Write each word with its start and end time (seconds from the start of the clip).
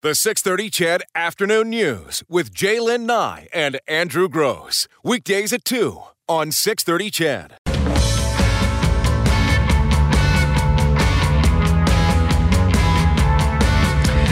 The 0.00 0.14
630 0.14 0.70
CHED 0.70 1.02
Afternoon 1.16 1.70
News 1.70 2.22
with 2.28 2.54
Jaylen 2.54 3.00
Nye 3.00 3.48
and 3.52 3.80
Andrew 3.88 4.28
Gross. 4.28 4.86
Weekdays 5.02 5.52
at 5.52 5.64
2 5.64 6.00
on 6.28 6.52
630 6.52 7.10
CHED. 7.10 7.54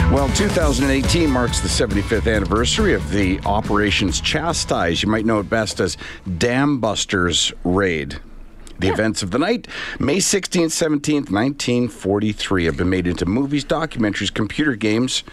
Well, 0.09 0.29
2018 0.29 1.29
marks 1.29 1.59
the 1.59 1.67
75th 1.67 2.33
anniversary 2.33 2.93
of 2.93 3.11
the 3.11 3.41
Operations 3.41 4.21
Chastise. 4.21 5.03
You 5.03 5.09
might 5.09 5.25
know 5.25 5.41
it 5.41 5.49
best 5.49 5.81
as 5.81 5.97
Dam 6.37 6.79
Busters 6.79 7.51
Raid. 7.65 8.21
The 8.79 8.89
events 8.89 9.23
of 9.23 9.31
the 9.31 9.39
night, 9.39 9.67
May 9.99 10.17
16th, 10.17 10.67
17th, 10.67 11.31
1943, 11.31 12.65
have 12.65 12.77
been 12.77 12.91
made 12.91 13.07
into 13.07 13.25
movies, 13.25 13.65
documentaries, 13.65 14.31
computer 14.31 14.75
games, 14.75 15.23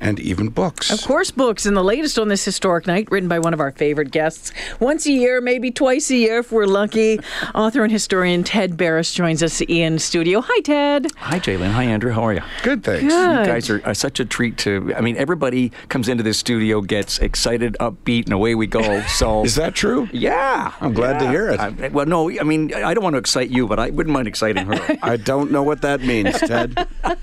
and 0.00 0.18
even 0.20 0.48
books. 0.48 0.90
Of 0.92 1.02
course, 1.06 1.30
books. 1.30 1.66
And 1.66 1.76
the 1.76 1.82
latest 1.84 2.18
on 2.18 2.28
this 2.28 2.44
historic 2.44 2.86
night, 2.86 3.10
written 3.10 3.28
by 3.28 3.38
one 3.38 3.54
of 3.54 3.60
our 3.60 3.70
favorite 3.72 4.10
guests, 4.10 4.52
once 4.80 5.06
a 5.06 5.12
year, 5.12 5.40
maybe 5.40 5.70
twice 5.70 6.10
a 6.10 6.16
year 6.16 6.38
if 6.40 6.52
we're 6.52 6.66
lucky. 6.66 7.20
Author 7.54 7.82
and 7.82 7.92
historian 7.92 8.44
Ted 8.44 8.76
Barris 8.76 9.12
joins 9.14 9.42
us 9.42 9.60
in 9.68 9.98
studio. 9.98 10.40
Hi, 10.42 10.60
Ted. 10.60 11.06
Hi, 11.16 11.38
Jalen. 11.38 11.70
Hi, 11.72 11.84
Andrew. 11.84 12.12
How 12.12 12.22
are 12.24 12.34
you? 12.34 12.42
Good, 12.62 12.84
thanks. 12.84 13.02
Good. 13.02 13.46
You 13.46 13.52
guys 13.52 13.70
are, 13.70 13.80
are 13.86 13.94
such 13.94 14.20
a 14.20 14.24
treat 14.24 14.58
to. 14.58 14.92
I 14.96 15.00
mean, 15.00 15.16
everybody 15.16 15.70
comes 15.88 16.08
into 16.08 16.22
this 16.22 16.38
studio, 16.38 16.80
gets 16.80 17.18
excited, 17.18 17.76
upbeat, 17.80 18.24
and 18.24 18.32
away 18.32 18.54
we 18.54 18.66
go. 18.66 19.02
So 19.14 19.44
Is 19.44 19.54
that 19.56 19.74
true? 19.74 20.08
Yeah, 20.12 20.72
I'm 20.80 20.92
glad 20.92 21.18
to 21.20 21.28
hear 21.28 21.48
it. 21.50 21.60
I- 21.60 21.88
well, 21.88 22.06
no, 22.06 22.30
I 22.30 22.42
mean, 22.42 22.74
I 22.74 22.94
don't 22.94 23.04
want 23.04 23.14
to 23.14 23.18
excite 23.18 23.48
you, 23.50 23.66
but 23.68 23.78
I 23.78 23.90
wouldn't 23.90 24.12
mind 24.12 24.26
exciting 24.28 24.66
her. 24.66 24.98
I 25.02 25.16
don't 25.16 25.50
know 25.52 25.62
what 25.62 25.82
that 25.82 26.00
means, 26.00 26.38
Ted. 26.40 26.86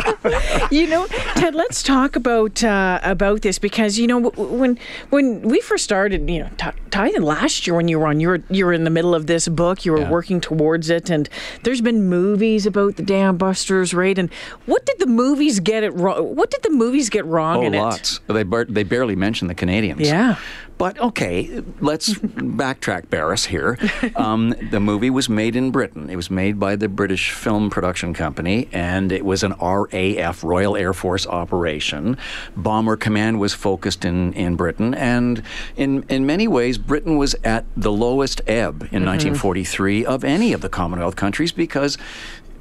You 0.72 0.88
know, 0.88 1.08
Ted, 1.35 1.55
let's 1.55 1.84
talk 1.84 2.16
about 2.16 2.61
uh, 2.64 3.00
about 3.04 3.42
this 3.42 3.60
because 3.60 3.98
you 3.98 4.08
know 4.08 4.20
when 4.32 4.78
when 5.10 5.42
we 5.42 5.60
first 5.62 5.84
started, 5.84 6.30
you 6.30 6.40
know, 6.44 6.50
Ty, 6.91 7.10
last 7.20 7.66
year 7.68 7.76
when 7.76 7.88
you 7.88 7.99
were 7.99 8.08
on, 8.08 8.20
you 8.20 8.27
were 8.30 8.44
you 8.49 8.66
were 8.66 8.74
in 8.74 8.84
the 8.84 8.90
middle 8.90 9.13
of 9.16 9.27
this 9.27 9.48
book, 9.48 9.85
you 9.85 9.91
were 9.91 9.99
Yeah. 10.02 10.10
working 10.10 10.41
towards 10.41 10.90
it, 10.90 11.10
and 11.10 11.27
there's 11.63 11.82
been 11.82 12.10
movies 12.10 12.66
about 12.66 12.96
the 12.96 13.04
Dam 13.04 13.38
Busters 13.38 13.94
raid. 13.94 14.18
And 14.20 14.32
what 14.66 14.85
did 14.85 15.00
the 15.00 15.08
movies 15.08 15.60
get 15.60 15.84
it 15.84 15.94
wrong? 15.94 16.35
What 16.35 16.52
did 16.52 16.63
the 16.63 16.70
movies 16.72 17.10
get 17.10 17.26
wrong 17.26 17.58
Oh, 17.58 17.62
in 17.63 17.74
it? 17.74 17.80
lots. 17.80 18.20
They 18.27 18.44
bar- 18.44 18.66
they 18.68 18.84
barely 18.84 19.16
mention 19.16 19.48
the 19.48 19.55
Canadians. 19.55 20.02
Yeah. 20.02 20.35
But 20.82 20.99
okay, 20.99 21.62
let's 21.79 22.12
backtrack, 22.15 23.12
Barris 23.12 23.46
here. 23.46 23.77
Um, 24.15 24.55
the 24.71 24.79
movie 24.79 25.12
was 25.12 25.29
made 25.29 25.55
in 25.55 25.70
Britain. 25.70 26.10
It 26.10 26.15
was 26.15 26.32
made 26.32 26.60
by 26.60 26.76
the 26.76 26.90
British 26.90 27.32
Film 27.32 27.70
Production 27.70 28.15
Company, 28.15 28.68
and 28.71 29.12
it 29.12 29.23
was 29.23 29.43
an 29.43 29.54
RAF, 29.62 30.43
Royal 30.43 30.76
Air 30.76 30.93
Force 30.93 31.27
operation. 31.27 32.18
Bomber 32.57 32.98
Command 32.98 33.40
was 33.40 33.54
focused 33.54 34.05
in, 34.05 34.34
in 34.34 34.55
Britain, 34.55 34.96
and 34.96 35.43
in, 35.77 36.04
in 36.10 36.26
many 36.26 36.48
ways, 36.48 36.79
Britain 36.79 37.18
was 37.18 37.35
at 37.43 37.66
the 37.77 37.91
lowest 37.91 38.41
ebb 38.48 38.82
in 38.91 39.05
1943 39.05 40.04
of 40.05 40.23
any 40.23 40.51
of 40.51 40.62
the 40.62 40.70
Commonwealth 40.70 41.16
countries 41.16 41.51
because 41.51 41.99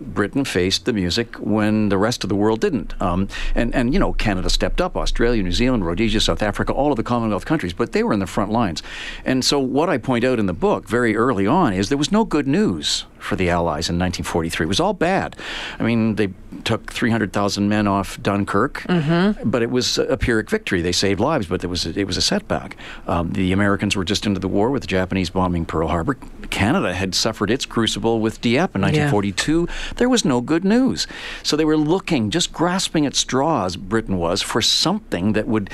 Britain 0.01 0.45
faced 0.45 0.85
the 0.85 0.93
music 0.93 1.37
when 1.37 1.89
the 1.89 1.99
rest 1.99 2.25
of 2.25 2.29
the 2.29 2.35
world 2.35 2.61
didn't. 2.61 3.01
Um, 3.01 3.29
and, 3.55 3.75
and, 3.75 3.93
you 3.93 4.01
know, 4.01 4.13
Canada 4.15 4.51
stepped 4.51 4.81
up, 4.81 4.97
Australia, 4.97 5.43
New 5.43 5.53
Zealand, 5.53 5.87
Rhodesia, 5.87 6.21
South 6.21 6.43
Africa, 6.43 6.73
all 6.73 6.91
of 6.91 6.97
the 6.97 7.03
Commonwealth 7.03 7.45
countries, 7.45 7.73
but 7.73 7.93
they 7.93 8.03
were 8.03 8.13
in 8.13 8.21
the 8.21 8.27
front 8.27 8.51
lines. 8.51 8.83
And 9.25 9.45
so, 9.45 9.59
what 9.59 9.91
I 9.91 9.99
point 9.99 10.25
out 10.25 10.39
in 10.39 10.47
the 10.47 10.53
book 10.53 10.89
very 10.89 11.17
early 11.17 11.47
on 11.47 11.73
is 11.73 11.89
there 11.89 11.99
was 11.99 12.13
no 12.13 12.25
good 12.25 12.47
news 12.47 13.05
for 13.21 13.37
the 13.37 13.51
Allies 13.51 13.89
in 13.89 13.99
1943. 13.99 14.65
It 14.65 14.69
was 14.69 14.81
all 14.81 14.95
bad. 14.95 15.37
I 15.79 15.83
mean, 15.83 16.17
they 16.17 16.31
took 16.65 16.93
300,000 16.93 17.69
men 17.69 17.87
off 17.87 18.21
Dunkirk, 18.23 18.85
but 19.45 19.63
it 19.63 19.71
was 19.71 19.99
a 19.99 20.17
Pyrrhic 20.17 20.51
victory. 20.51 20.83
They 20.83 20.93
saved 20.93 21.21
lives, 21.21 21.47
but 21.47 21.63
it 21.65 21.69
was, 21.69 21.87
it 21.87 22.05
was 22.07 22.17
a 22.17 22.23
setback. 22.23 22.77
Um, 23.07 23.33
the 23.33 23.53
Americans 23.53 23.97
were 23.97 24.05
just 24.05 24.27
into 24.27 24.41
the 24.41 24.49
war 24.49 24.71
with 24.71 24.83
the 24.83 24.89
Japanese 24.89 25.31
bombing 25.31 25.65
Pearl 25.65 25.89
Harbor. 25.89 26.17
Canada 26.51 26.95
had 26.95 27.15
suffered 27.15 27.51
its 27.51 27.65
crucible 27.67 28.21
with 28.21 28.41
Dieppe 28.41 28.75
in 28.75 28.83
1942. 28.83 29.69
There 29.97 30.09
was 30.09 30.25
no 30.25 30.41
good 30.41 30.65
news. 30.65 31.07
So 31.43 31.57
they 31.57 31.65
were 31.65 31.77
looking, 31.77 32.31
just 32.31 32.53
grasping 32.53 33.07
at 33.07 33.15
straws, 33.15 33.77
Britain 33.77 34.19
was, 34.19 34.43
for 34.43 34.61
something 34.61 35.33
that 35.35 35.47
would, 35.47 35.71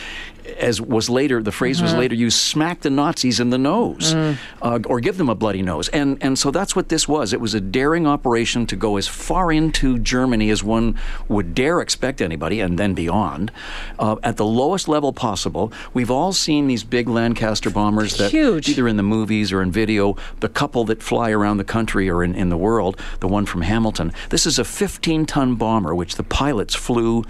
as 0.59 0.81
was 0.81 1.09
later, 1.11 1.43
the 1.43 1.53
phrase 1.53 1.83
was 1.83 1.95
later 1.95 2.15
used, 2.15 2.39
smack 2.39 2.81
the 2.81 2.91
Nazis 2.91 3.41
in 3.41 3.51
the 3.51 3.59
nose 3.59 4.15
uh, 4.15 4.79
or 4.87 5.01
give 5.01 5.17
them 5.17 5.29
a 5.29 5.35
bloody 5.35 5.63
nose. 5.63 5.89
And, 5.89 6.19
and 6.21 6.39
so 6.39 6.51
that's 6.51 6.75
what 6.75 6.89
this 6.89 7.07
was. 7.09 7.33
It 7.33 7.41
was 7.41 7.55
a 7.55 7.61
daring 7.61 8.07
operation 8.07 8.67
to 8.67 8.77
go 8.77 8.97
as 8.97 9.09
far 9.09 9.53
into 9.53 9.99
Germany 9.99 10.51
as 10.51 10.63
one 10.63 10.99
would 11.29 11.55
dare 11.55 11.81
expect 11.81 12.21
anybody, 12.21 12.61
and 12.61 12.79
then 12.79 12.95
beyond, 12.95 13.51
uh, 13.99 14.17
at 14.23 14.37
the 14.37 14.45
lowest 14.45 14.89
level 14.89 15.13
possible. 15.13 15.73
We've 15.95 16.11
all 16.11 16.33
seen 16.33 16.67
these 16.67 16.85
big 16.85 17.09
Lancaster 17.09 17.71
bombers 17.71 18.17
that 18.19 18.31
Huge. 18.31 18.69
either 18.69 18.89
in 18.89 18.97
the 18.97 19.03
movies 19.03 19.53
or 19.53 19.63
in 19.63 19.71
video, 19.71 20.17
the 20.41 20.49
couple 20.49 20.85
that 20.87 21.03
fly 21.03 21.31
around 21.31 21.59
the 21.59 21.65
country 21.65 22.09
or 22.09 22.23
in, 22.23 22.35
in 22.35 22.49
the 22.49 22.57
world, 22.57 23.01
the 23.21 23.29
one 23.29 23.47
from 23.47 23.63
Hamilton. 23.63 24.13
This 24.31 24.47
is 24.47 24.59
a 24.59 24.65
15 24.65 25.27
ton 25.27 25.55
bomber, 25.57 25.95
which 25.95 26.17
the 26.17 26.23
pilots 26.23 26.75
flew. 26.75 27.25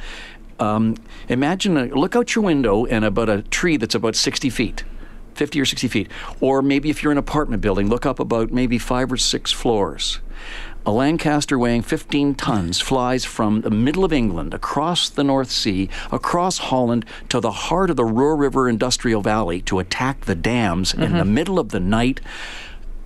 Um, 0.59 0.97
imagine, 1.29 1.77
a, 1.77 1.85
look 1.87 2.17
out 2.17 2.35
your 2.35 2.45
window 2.45 2.87
and 2.87 3.05
about 3.05 3.29
a 3.29 3.43
tree 3.43 3.77
that's 3.77 3.95
about 3.95 4.17
60 4.17 4.51
feet. 4.51 4.85
50 5.35 5.61
or 5.61 5.65
60 5.65 5.89
feet. 5.89 6.11
Or 6.41 6.63
maybe 6.63 6.91
if 6.91 7.03
you're 7.03 7.13
in 7.13 7.19
an 7.19 7.25
apartment 7.25 7.63
building, 7.63 7.89
look 7.89 8.07
up 8.07 8.19
about 8.19 8.51
maybe 8.51 8.79
five 8.79 9.13
or 9.13 9.17
six 9.17 9.53
floors. 9.53 10.21
A 10.87 10.93
Lancaster 10.93 11.59
weighing 11.59 11.83
15 11.83 12.37
tons 12.37 12.81
flies 12.81 13.25
from 13.25 13.63
the 13.63 13.71
middle 13.71 14.05
of 14.05 14.13
England, 14.13 14.55
across 14.55 15.09
the 15.09 15.25
North 15.25 15.51
Sea, 15.51 15.89
across 16.13 16.59
Holland, 16.59 17.05
to 17.29 17.41
the 17.41 17.51
heart 17.51 17.91
of 17.91 17.97
the 17.97 18.05
Ruhr 18.05 18.37
River 18.37 18.69
Industrial 18.69 19.21
Valley 19.21 19.61
to 19.63 19.81
attack 19.81 20.27
the 20.27 20.37
dams 20.37 20.95
in 20.95 21.15
the 21.15 21.25
middle 21.25 21.59
of 21.59 21.71
the 21.71 21.81
night, 21.81 22.21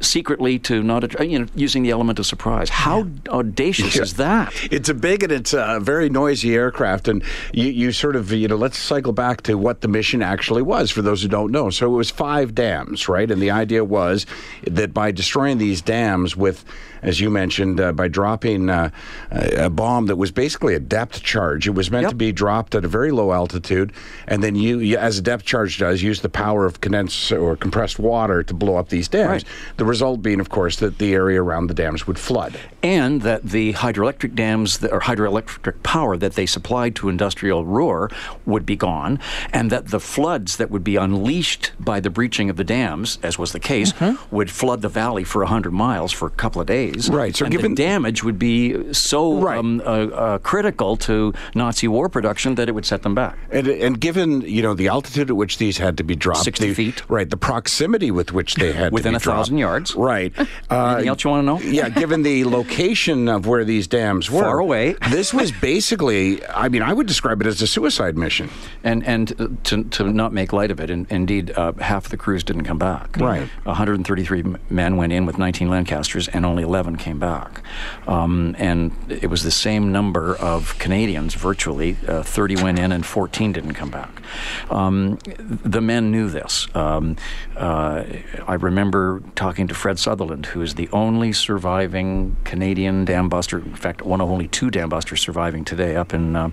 secretly 0.00 0.58
to 0.58 0.82
not, 0.82 1.20
you 1.26 1.38
know, 1.40 1.46
using 1.54 1.82
the 1.82 1.90
element 1.90 2.18
of 2.18 2.26
surprise. 2.26 2.68
How 2.70 3.06
audacious 3.28 3.96
is 3.96 4.14
that? 4.14 4.52
It's 4.72 4.88
a 4.88 4.94
big 4.94 5.22
and 5.22 5.32
it's 5.32 5.52
a 5.52 5.78
very 5.80 6.08
noisy 6.08 6.54
aircraft, 6.54 7.08
and 7.08 7.22
you, 7.52 7.66
you 7.66 7.92
sort 7.92 8.16
of 8.16 8.32
you 8.32 8.48
know 8.48 8.56
let's 8.56 8.78
cycle 8.78 9.12
back 9.12 9.42
to 9.42 9.56
what 9.58 9.80
the 9.82 9.88
mission 9.88 10.22
actually 10.22 10.62
was 10.62 10.90
for 10.90 11.02
those 11.02 11.22
who 11.22 11.28
don't 11.28 11.52
know. 11.52 11.70
So 11.70 11.86
it 11.86 11.96
was 11.96 12.10
five 12.10 12.54
dams, 12.54 13.08
right? 13.08 13.30
And 13.30 13.40
the 13.40 13.50
idea 13.50 13.84
was 13.84 14.26
that 14.66 14.94
by 14.94 15.10
destroying 15.10 15.58
these 15.58 15.82
dams 15.82 16.36
with, 16.36 16.64
as 17.02 17.20
you 17.20 17.30
mentioned, 17.30 17.80
uh, 17.80 17.92
by 17.92 18.08
dropping 18.08 18.70
uh, 18.70 18.90
a 19.30 19.66
a 19.66 19.70
bomb 19.70 20.06
that 20.06 20.16
was 20.16 20.30
basically 20.32 20.74
a 20.74 20.80
depth 20.80 21.22
charge, 21.22 21.66
it 21.66 21.74
was 21.74 21.90
meant 21.90 22.02
Yep. 22.04 22.10
to 22.10 22.16
be 22.16 22.32
dropped 22.32 22.74
at 22.74 22.84
a 22.84 22.88
very 22.88 23.10
low 23.10 23.32
altitude, 23.32 23.92
and 24.26 24.42
then 24.42 24.54
you, 24.54 24.78
you 24.78 24.96
as 24.96 25.18
a 25.18 25.22
depth 25.22 25.44
charge 25.44 25.78
does, 25.78 26.02
use 26.02 26.22
the 26.22 26.28
power 26.30 26.64
of 26.64 26.80
condensed 26.80 27.30
or 27.32 27.56
compressed 27.56 27.98
water 27.98 28.42
to 28.42 28.54
blow 28.54 28.76
up 28.76 28.88
these 28.88 29.06
dams. 29.08 29.28
Right. 29.28 29.44
The 29.76 29.84
result 29.90 30.22
being, 30.22 30.40
of 30.40 30.48
course, 30.48 30.76
that 30.76 30.98
the 30.98 31.12
area 31.12 31.42
around 31.42 31.66
the 31.66 31.74
dams 31.74 32.06
would 32.06 32.18
flood. 32.18 32.58
and 32.82 33.20
that 33.22 33.42
the 33.42 33.74
hydroelectric 33.74 34.34
dams 34.34 34.78
that, 34.78 34.90
or 34.90 35.00
hydroelectric 35.00 35.82
power 35.82 36.16
that 36.16 36.32
they 36.34 36.46
supplied 36.46 36.94
to 36.96 37.08
industrial 37.10 37.64
Ruhr 37.66 38.08
would 38.46 38.64
be 38.64 38.76
gone, 38.76 39.18
and 39.52 39.70
that 39.70 39.88
the 39.88 40.00
floods 40.00 40.56
that 40.56 40.70
would 40.70 40.82
be 40.92 40.96
unleashed 40.96 41.72
by 41.78 42.00
the 42.00 42.08
breaching 42.08 42.48
of 42.48 42.56
the 42.56 42.64
dams, 42.64 43.18
as 43.22 43.38
was 43.38 43.52
the 43.52 43.60
case, 43.60 43.92
would 44.30 44.50
flood 44.50 44.80
the 44.80 44.88
valley 44.88 45.24
for 45.24 45.40
100 45.42 45.72
miles 45.72 46.10
for 46.12 46.26
a 46.26 46.30
couple 46.42 46.60
of 46.60 46.66
days. 46.66 47.10
Right, 47.10 47.34
so 47.36 47.44
and 47.44 47.52
given- 47.52 47.74
the 47.74 47.82
damage 47.82 48.24
would 48.24 48.38
be 48.38 48.92
so 48.94 49.20
Right. 49.40 49.58
um, 49.58 49.82
uh, 49.84 49.90
uh, 50.24 50.38
critical 50.38 50.96
to 51.08 51.34
Nazi 51.54 51.88
war 51.88 52.08
production 52.08 52.54
that 52.56 52.66
it 52.70 52.72
would 52.76 52.86
set 52.86 53.02
them 53.02 53.14
back. 53.14 53.36
And, 53.50 53.66
and 53.86 54.00
given 54.08 54.28
you 54.56 54.62
know 54.66 54.74
the 54.82 54.88
altitude 54.88 55.28
at 55.32 55.36
which 55.36 55.54
these 55.58 55.76
had 55.86 55.94
to 55.98 56.04
be 56.04 56.16
dropped, 56.16 56.44
60 56.44 56.68
the- 56.68 56.74
feet. 56.74 56.98
right? 57.16 57.28
The 57.28 57.36
proximity 57.50 58.10
with 58.10 58.32
which 58.32 58.54
they 58.62 58.72
had 58.72 58.88
Within 58.92 59.12
to 59.12 59.16
a 59.16 59.20
be 59.20 59.24
dropped, 59.24 59.38
thousand 59.40 59.58
yards. 59.58 59.79
Right? 59.96 60.32
Uh, 60.70 60.92
Anything 60.92 61.08
else 61.08 61.24
you 61.24 61.30
want 61.30 61.42
to 61.42 61.46
know? 61.46 61.58
yeah, 61.72 61.88
given 61.88 62.22
the 62.22 62.44
location 62.58 63.28
of 63.28 63.46
where 63.46 63.64
these 63.64 63.86
dams 63.88 64.30
were, 64.30 64.42
Far 64.42 64.58
away. 64.60 64.94
this 65.10 65.34
was 65.34 65.50
basically, 65.70 66.44
I 66.46 66.68
mean, 66.68 66.82
I 66.82 66.92
would 66.92 67.06
describe 67.08 67.40
it 67.40 67.46
as 67.48 67.60
a 67.60 67.66
suicide 67.66 68.16
mission. 68.16 68.50
And 68.84 69.04
and 69.04 69.32
uh, 69.40 69.48
to, 69.64 69.82
to 69.84 70.12
not 70.12 70.32
make 70.32 70.52
light 70.52 70.70
of 70.70 70.78
it, 70.80 70.90
in, 70.90 71.06
indeed, 71.10 71.50
uh, 71.56 71.72
half 71.80 72.08
the 72.08 72.16
crews 72.16 72.44
didn't 72.44 72.64
come 72.64 72.78
back. 72.78 73.16
Right. 73.16 73.48
133 73.64 74.44
men 74.70 74.96
went 74.96 75.12
in 75.12 75.26
with 75.26 75.38
19 75.38 75.68
Lancasters, 75.68 76.28
and 76.28 76.46
only 76.46 76.62
11 76.62 76.96
came 76.96 77.18
back. 77.18 77.62
Um, 78.06 78.54
and 78.58 78.92
it 79.08 79.28
was 79.28 79.42
the 79.42 79.50
same 79.50 79.90
number 79.92 80.36
of 80.36 80.78
Canadians, 80.78 81.34
virtually. 81.34 81.96
Uh, 82.06 82.22
30 82.22 82.62
went 82.62 82.78
in, 82.78 82.92
and 82.92 83.04
14 83.04 83.52
didn't 83.52 83.74
come 83.74 83.90
back. 83.90 84.22
Um, 84.70 85.18
the 85.38 85.80
men 85.80 86.10
knew 86.12 86.28
this. 86.28 86.68
Um, 86.74 87.16
uh, 87.56 88.04
I 88.46 88.54
remember 88.54 89.22
talking 89.34 89.66
to 89.70 89.74
Fred 89.74 90.00
Sutherland, 90.00 90.46
who 90.46 90.62
is 90.62 90.74
the 90.74 90.88
only 90.92 91.32
surviving 91.32 92.36
Canadian 92.42 93.04
dam 93.04 93.28
buster. 93.28 93.58
In 93.58 93.76
fact, 93.76 94.02
one 94.02 94.20
of 94.20 94.28
only 94.28 94.48
two 94.48 94.68
dam 94.68 94.88
busters 94.88 95.20
surviving 95.20 95.64
today 95.64 95.94
up 95.94 96.12
in. 96.12 96.34
Um, 96.34 96.52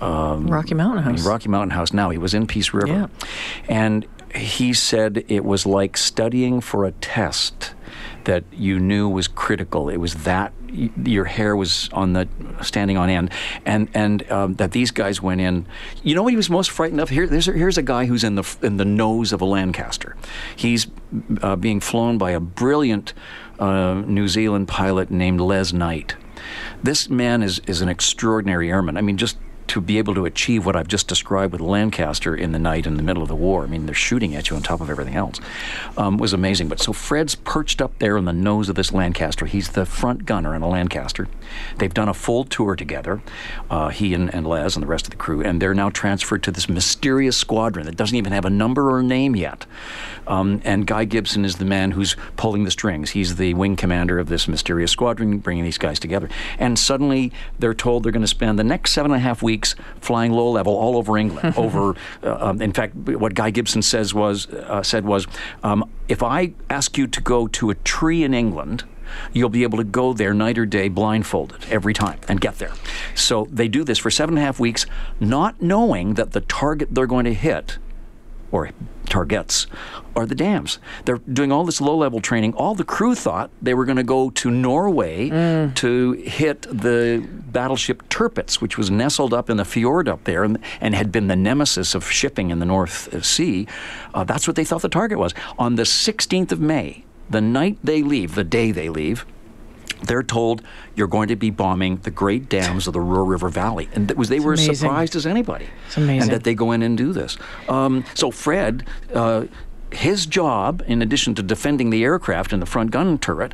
um, 0.00 0.46
Rocky 0.46 0.74
Mountain 0.74 1.02
House. 1.02 1.26
Rocky 1.26 1.48
Mountain 1.48 1.70
House 1.70 1.92
now. 1.92 2.10
He 2.10 2.18
was 2.18 2.32
in 2.32 2.46
Peace 2.46 2.72
River. 2.72 2.86
Yeah. 2.86 3.06
And 3.68 4.06
he 4.32 4.72
said 4.72 5.24
it 5.28 5.44
was 5.44 5.66
like 5.66 5.96
studying 5.96 6.60
for 6.60 6.84
a 6.84 6.92
test 6.92 7.74
that 8.24 8.44
you 8.52 8.78
knew 8.78 9.08
was 9.08 9.28
critical. 9.28 9.88
It 9.88 9.98
was 9.98 10.14
that 10.24 10.52
your 10.68 11.24
hair 11.24 11.54
was 11.54 11.88
on 11.92 12.14
the 12.14 12.28
standing 12.62 12.96
on 12.96 13.08
end, 13.08 13.30
and 13.64 13.88
and 13.94 14.30
um, 14.30 14.54
that 14.54 14.72
these 14.72 14.90
guys 14.90 15.22
went 15.22 15.40
in. 15.40 15.66
You 16.02 16.14
know 16.14 16.22
what 16.22 16.30
he 16.30 16.36
was 16.36 16.50
most 16.50 16.70
frightened 16.70 17.00
of? 17.00 17.10
Here, 17.10 17.26
there's, 17.26 17.46
here's 17.46 17.78
a 17.78 17.82
guy 17.82 18.06
who's 18.06 18.24
in 18.24 18.34
the 18.34 18.56
in 18.62 18.76
the 18.76 18.84
nose 18.84 19.32
of 19.32 19.40
a 19.40 19.44
Lancaster. 19.44 20.16
He's 20.56 20.86
uh, 21.42 21.56
being 21.56 21.80
flown 21.80 22.18
by 22.18 22.32
a 22.32 22.40
brilliant 22.40 23.14
uh, 23.58 24.02
New 24.06 24.28
Zealand 24.28 24.68
pilot 24.68 25.10
named 25.10 25.40
Les 25.40 25.72
Knight. 25.72 26.16
This 26.82 27.08
man 27.08 27.42
is 27.42 27.60
is 27.66 27.80
an 27.80 27.88
extraordinary 27.88 28.70
airman. 28.70 28.96
I 28.96 29.00
mean, 29.00 29.16
just 29.16 29.38
to 29.74 29.80
be 29.80 29.98
able 29.98 30.14
to 30.14 30.24
achieve 30.24 30.64
what 30.64 30.76
I've 30.76 30.86
just 30.86 31.08
described 31.08 31.50
with 31.50 31.60
Lancaster 31.60 32.36
in 32.36 32.52
the 32.52 32.60
night 32.60 32.86
in 32.86 32.94
the 32.94 33.02
middle 33.02 33.24
of 33.24 33.28
the 33.28 33.34
war, 33.34 33.64
I 33.64 33.66
mean, 33.66 33.86
they're 33.86 33.94
shooting 33.94 34.36
at 34.36 34.48
you 34.48 34.54
on 34.54 34.62
top 34.62 34.80
of 34.80 34.88
everything 34.88 35.16
else, 35.16 35.40
um, 35.96 36.16
was 36.16 36.32
amazing. 36.32 36.68
But 36.68 36.78
so 36.78 36.92
Fred's 36.92 37.34
perched 37.34 37.82
up 37.82 37.98
there 37.98 38.16
on 38.16 38.24
the 38.24 38.32
nose 38.32 38.68
of 38.68 38.76
this 38.76 38.92
Lancaster. 38.92 39.46
He's 39.46 39.70
the 39.70 39.84
front 39.84 40.26
gunner 40.26 40.54
in 40.54 40.62
a 40.62 40.68
Lancaster. 40.68 41.26
They've 41.78 41.92
done 41.92 42.08
a 42.08 42.14
full 42.14 42.44
tour 42.44 42.76
together, 42.76 43.20
uh, 43.68 43.88
he 43.88 44.14
and, 44.14 44.32
and 44.32 44.46
Les 44.46 44.76
and 44.76 44.82
the 44.84 44.86
rest 44.86 45.06
of 45.06 45.10
the 45.10 45.16
crew, 45.16 45.42
and 45.42 45.60
they're 45.60 45.74
now 45.74 45.90
transferred 45.90 46.44
to 46.44 46.52
this 46.52 46.68
mysterious 46.68 47.36
squadron 47.36 47.86
that 47.86 47.96
doesn't 47.96 48.16
even 48.16 48.32
have 48.32 48.44
a 48.44 48.50
number 48.50 48.94
or 48.94 49.02
name 49.02 49.34
yet. 49.34 49.66
Um, 50.28 50.62
and 50.64 50.86
Guy 50.86 51.04
Gibson 51.04 51.44
is 51.44 51.56
the 51.56 51.64
man 51.64 51.90
who's 51.90 52.14
pulling 52.36 52.62
the 52.62 52.70
strings. 52.70 53.10
He's 53.10 53.36
the 53.36 53.54
wing 53.54 53.74
commander 53.74 54.20
of 54.20 54.28
this 54.28 54.46
mysterious 54.46 54.92
squadron, 54.92 55.38
bringing 55.38 55.64
these 55.64 55.78
guys 55.78 55.98
together. 55.98 56.28
And 56.60 56.78
suddenly 56.78 57.32
they're 57.58 57.74
told 57.74 58.04
they're 58.04 58.12
going 58.12 58.22
to 58.22 58.28
spend 58.28 58.58
the 58.58 58.64
next 58.64 58.92
seven 58.92 59.10
and 59.10 59.18
a 59.18 59.22
half 59.22 59.42
weeks 59.42 59.63
flying 60.00 60.32
low 60.32 60.50
level 60.50 60.74
all 60.74 60.96
over 60.96 61.16
England. 61.16 61.54
over, 61.56 61.94
uh, 62.22 62.36
um, 62.40 62.60
in 62.60 62.72
fact, 62.72 62.94
what 62.94 63.34
Guy 63.34 63.50
Gibson 63.50 63.82
says 63.82 64.12
was 64.12 64.46
uh, 64.48 64.82
said 64.82 65.04
was, 65.04 65.26
um, 65.62 65.88
if 66.08 66.22
I 66.22 66.52
ask 66.70 66.98
you 66.98 67.06
to 67.06 67.20
go 67.20 67.46
to 67.48 67.70
a 67.70 67.74
tree 67.74 68.22
in 68.22 68.34
England. 68.34 68.84
You'll 69.32 69.50
be 69.50 69.62
able 69.62 69.78
to 69.78 69.84
go 69.84 70.12
there 70.12 70.34
night 70.34 70.58
or 70.58 70.66
day 70.66 70.88
blindfolded 70.88 71.66
every 71.70 71.94
time 71.94 72.18
and 72.26 72.40
get 72.40 72.58
there. 72.58 72.72
So 73.14 73.46
they 73.50 73.68
do 73.68 73.84
this 73.84 73.98
for 73.98 74.10
seven 74.10 74.36
and 74.36 74.42
a 74.42 74.46
half 74.46 74.58
weeks, 74.58 74.86
not 75.20 75.60
knowing 75.62 76.14
that 76.14 76.32
the 76.32 76.40
target 76.40 76.88
they're 76.90 77.06
going 77.06 77.26
to 77.26 77.34
hit 77.34 77.78
or 78.54 78.70
targets 79.06 79.66
are 80.14 80.26
the 80.26 80.34
dams. 80.36 80.78
They're 81.04 81.18
doing 81.18 81.50
all 81.50 81.64
this 81.64 81.80
low 81.80 81.96
level 81.96 82.20
training. 82.20 82.54
All 82.54 82.76
the 82.76 82.84
crew 82.84 83.16
thought 83.16 83.50
they 83.60 83.74
were 83.74 83.84
going 83.84 83.96
to 83.96 84.04
go 84.04 84.30
to 84.30 84.50
Norway 84.50 85.28
to 85.74 86.12
hit 86.12 86.62
the 86.62 87.26
battleship 87.30 88.08
Tirpitz, 88.08 88.60
which 88.60 88.78
was 88.78 88.92
nestled 88.92 89.34
up 89.34 89.50
in 89.50 89.56
the 89.56 89.64
fjord 89.64 90.08
up 90.08 90.22
there 90.22 90.44
and, 90.44 90.58
and 90.80 90.94
had 90.94 91.10
been 91.10 91.26
the 91.26 91.34
nemesis 91.36 91.96
of 91.96 92.08
shipping 92.08 92.50
in 92.50 92.60
the 92.60 92.66
North 92.66 93.24
Sea. 93.24 93.66
Uh, 94.14 94.22
that's 94.22 94.46
what 94.46 94.54
they 94.54 94.64
thought 94.64 94.82
the 94.82 94.88
target 94.88 95.18
was. 95.18 95.34
On 95.58 95.74
the 95.74 95.82
16th 95.82 96.52
of 96.52 96.60
May, 96.60 97.04
the 97.28 97.40
night 97.40 97.78
they 97.82 98.02
leave, 98.02 98.36
the 98.36 98.44
day 98.44 98.70
they 98.70 98.88
leave, 98.88 99.26
they're 100.06 100.22
told 100.22 100.62
you're 100.94 101.06
going 101.08 101.28
to 101.28 101.36
be 101.36 101.50
bombing 101.50 101.96
the 101.98 102.10
great 102.10 102.48
dams 102.48 102.86
of 102.86 102.92
the 102.92 103.00
Ruhr 103.00 103.24
River 103.24 103.48
Valley, 103.48 103.88
and 103.94 104.08
that 104.08 104.16
was 104.16 104.28
they 104.28 104.40
were 104.40 104.54
as 104.54 104.64
surprised 104.64 105.14
as 105.16 105.26
anybody, 105.26 105.66
It's 105.86 105.96
amazing. 105.96 106.22
and 106.22 106.30
that 106.32 106.44
they 106.44 106.54
go 106.54 106.72
in 106.72 106.82
and 106.82 106.96
do 106.96 107.12
this. 107.12 107.36
Um, 107.68 108.04
so 108.14 108.30
Fred. 108.30 108.86
Uh, 109.12 109.46
his 109.92 110.26
job, 110.26 110.82
in 110.88 111.02
addition 111.02 111.36
to 111.36 111.42
defending 111.42 111.90
the 111.90 112.02
aircraft 112.02 112.52
and 112.52 112.60
the 112.60 112.66
front 112.66 112.90
gun 112.90 113.16
turret, 113.16 113.52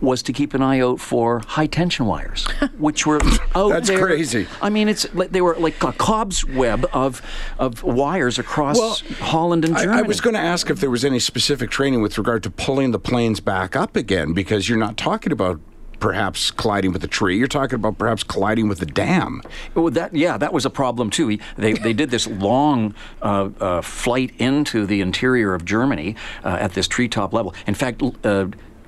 was 0.00 0.22
to 0.22 0.32
keep 0.32 0.54
an 0.54 0.62
eye 0.62 0.78
out 0.78 1.00
for 1.00 1.40
high 1.40 1.66
tension 1.66 2.06
wires, 2.06 2.46
which 2.78 3.06
were 3.08 3.18
out 3.56 3.70
That's 3.70 3.88
there. 3.88 3.98
crazy. 3.98 4.46
I 4.62 4.70
mean, 4.70 4.88
it's 4.88 5.12
like 5.14 5.32
they 5.32 5.40
were 5.40 5.56
like 5.56 5.82
a 5.82 5.90
cob's 5.92 6.44
web 6.46 6.88
of 6.92 7.20
of 7.58 7.82
wires 7.82 8.38
across 8.38 8.78
Well, 8.78 8.94
Holland 9.18 9.64
and 9.64 9.76
I, 9.76 9.82
Germany. 9.82 9.98
I 9.98 10.06
was 10.06 10.20
going 10.20 10.34
to 10.34 10.40
ask 10.40 10.70
if 10.70 10.78
there 10.78 10.90
was 10.90 11.04
any 11.04 11.18
specific 11.18 11.70
training 11.70 12.02
with 12.02 12.16
regard 12.18 12.44
to 12.44 12.50
pulling 12.50 12.92
the 12.92 13.00
planes 13.00 13.40
back 13.40 13.74
up 13.74 13.96
again, 13.96 14.32
because 14.32 14.68
you're 14.68 14.78
not 14.78 14.96
talking 14.96 15.32
about 15.32 15.58
perhaps 16.00 16.50
colliding 16.50 16.92
with 16.92 17.04
a 17.04 17.08
tree. 17.08 17.36
You're 17.36 17.46
talking 17.46 17.76
about 17.76 17.98
perhaps 17.98 18.22
colliding 18.22 18.68
with 18.68 18.82
a 18.82 18.86
dam. 18.86 19.42
Well, 19.74 19.90
that 19.90 20.14
yeah, 20.14 20.36
that 20.38 20.52
was 20.52 20.64
a 20.64 20.70
problem 20.70 21.10
too. 21.10 21.28
He, 21.28 21.40
they 21.56 21.74
they 21.74 21.92
did 21.92 22.10
this 22.10 22.26
long 22.26 22.94
uh, 23.22 23.50
uh, 23.60 23.82
flight 23.82 24.32
into 24.38 24.86
the 24.86 25.00
interior 25.00 25.54
of 25.54 25.64
Germany 25.64 26.16
uh, 26.44 26.56
at 26.60 26.72
this 26.72 26.88
treetop 26.88 27.32
level. 27.32 27.54
In 27.66 27.74
fact. 27.74 28.02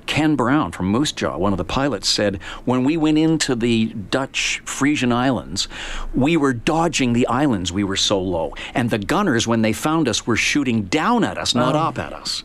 Ken 0.07 0.37
Brown 0.37 0.73
from 0.73 0.87
Moose 0.87 1.13
Jaw, 1.13 1.37
one 1.37 1.53
of 1.53 1.59
the 1.59 1.65
pilots, 1.65 2.09
said, 2.09 2.37
When 2.65 2.85
we 2.85 2.97
went 2.97 3.19
into 3.19 3.55
the 3.55 3.87
Dutch 3.87 4.61
Frisian 4.65 5.13
Islands, 5.13 5.69
we 6.15 6.37
were 6.37 6.53
dodging 6.53 7.13
the 7.13 7.27
islands, 7.27 7.73
we 7.73 7.85
were 7.85 7.97
so 7.97 8.21
low. 8.21 8.55
And 8.75 8.91
the 8.91 8.99
gunners, 8.99 9.47
when 9.47 9.63
they 9.63 9.73
found 9.73 10.09
us, 10.09 10.27
were 10.27 10.37
shooting 10.37 10.83
down 10.85 11.25
at 11.25 11.39
us, 11.39 11.55
not 11.55 11.75
up 11.77 11.99
at 11.99 12.13
us. 12.13 12.45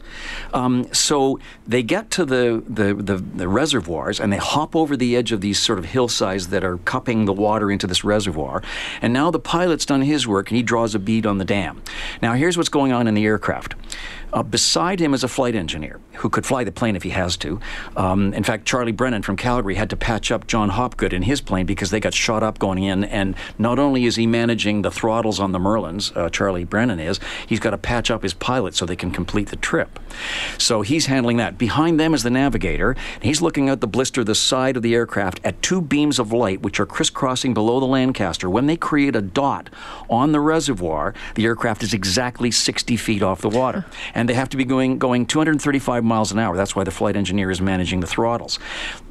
Um, 0.53 0.91
so 0.93 1.39
they 1.67 1.83
get 1.83 2.11
to 2.11 2.25
the, 2.25 2.63
the, 2.67 2.93
the, 2.93 3.17
the 3.17 3.47
reservoirs 3.47 4.19
and 4.19 4.31
they 4.31 4.37
hop 4.37 4.75
over 4.75 4.95
the 4.95 5.15
edge 5.15 5.31
of 5.31 5.41
these 5.41 5.59
sort 5.59 5.79
of 5.79 5.85
hillsides 5.85 6.47
that 6.49 6.63
are 6.63 6.77
cupping 6.79 7.25
the 7.25 7.33
water 7.33 7.71
into 7.71 7.87
this 7.87 8.03
reservoir. 8.03 8.61
And 9.01 9.13
now 9.13 9.31
the 9.31 9.39
pilot's 9.39 9.85
done 9.85 10.01
his 10.01 10.27
work 10.27 10.49
and 10.49 10.57
he 10.57 10.63
draws 10.63 10.95
a 10.95 10.99
bead 10.99 11.25
on 11.25 11.37
the 11.37 11.45
dam. 11.45 11.81
Now, 12.21 12.33
here's 12.33 12.57
what's 12.57 12.69
going 12.69 12.91
on 12.91 13.07
in 13.07 13.13
the 13.13 13.25
aircraft. 13.25 13.75
Uh, 14.33 14.43
beside 14.43 14.99
him 14.99 15.13
is 15.13 15.23
a 15.23 15.27
flight 15.27 15.55
engineer 15.55 15.99
who 16.15 16.29
could 16.29 16.45
fly 16.45 16.63
the 16.63 16.71
plane 16.71 16.95
if 16.95 17.03
he 17.03 17.11
has 17.11 17.37
to. 17.37 17.46
Um, 17.95 18.33
in 18.33 18.43
fact, 18.43 18.65
Charlie 18.65 18.91
Brennan 18.91 19.21
from 19.21 19.37
Calgary 19.37 19.75
had 19.75 19.89
to 19.89 19.95
patch 19.95 20.31
up 20.31 20.47
John 20.47 20.69
Hopgood 20.69 21.13
in 21.13 21.23
his 21.23 21.41
plane 21.41 21.65
because 21.65 21.89
they 21.89 21.99
got 21.99 22.13
shot 22.13 22.43
up 22.43 22.59
going 22.59 22.83
in. 22.83 23.03
And 23.03 23.35
not 23.57 23.79
only 23.79 24.05
is 24.05 24.15
he 24.15 24.27
managing 24.27 24.81
the 24.81 24.91
throttles 24.91 25.39
on 25.39 25.51
the 25.51 25.59
Merlins, 25.59 26.15
uh, 26.15 26.29
Charlie 26.29 26.63
Brennan 26.63 26.99
is, 26.99 27.19
he's 27.47 27.59
got 27.59 27.71
to 27.71 27.77
patch 27.77 28.11
up 28.11 28.23
his 28.23 28.33
pilot 28.33 28.75
so 28.75 28.85
they 28.85 28.95
can 28.95 29.11
complete 29.11 29.49
the 29.49 29.55
trip. 29.55 29.99
So 30.57 30.81
he's 30.81 31.05
handling 31.05 31.37
that. 31.37 31.57
Behind 31.57 31.99
them 31.99 32.13
is 32.13 32.23
the 32.23 32.29
navigator. 32.29 32.91
And 33.15 33.23
he's 33.23 33.41
looking 33.41 33.69
out 33.69 33.81
the 33.81 33.87
blister, 33.87 34.23
the 34.23 34.35
side 34.35 34.75
of 34.77 34.83
the 34.83 34.95
aircraft, 34.95 35.39
at 35.43 35.61
two 35.61 35.81
beams 35.81 36.19
of 36.19 36.33
light 36.33 36.61
which 36.61 36.79
are 36.79 36.85
crisscrossing 36.85 37.53
below 37.53 37.79
the 37.79 37.85
Lancaster. 37.85 38.49
When 38.49 38.65
they 38.65 38.77
create 38.77 39.15
a 39.15 39.21
dot 39.21 39.69
on 40.09 40.31
the 40.31 40.39
reservoir, 40.39 41.13
the 41.35 41.45
aircraft 41.45 41.83
is 41.83 41.93
exactly 41.93 42.51
60 42.51 42.97
feet 42.97 43.21
off 43.21 43.41
the 43.41 43.49
water. 43.49 43.85
And 44.13 44.27
they 44.27 44.33
have 44.33 44.49
to 44.49 44.57
be 44.57 44.65
going, 44.65 44.97
going 44.97 45.25
235 45.25 46.03
miles 46.03 46.31
an 46.31 46.39
hour. 46.39 46.57
That's 46.57 46.75
why 46.75 46.83
the 46.83 46.91
flight 46.91 47.15
engineer 47.15 47.36
is 47.37 47.61
managing 47.61 47.99
the 47.99 48.07
throttles. 48.07 48.59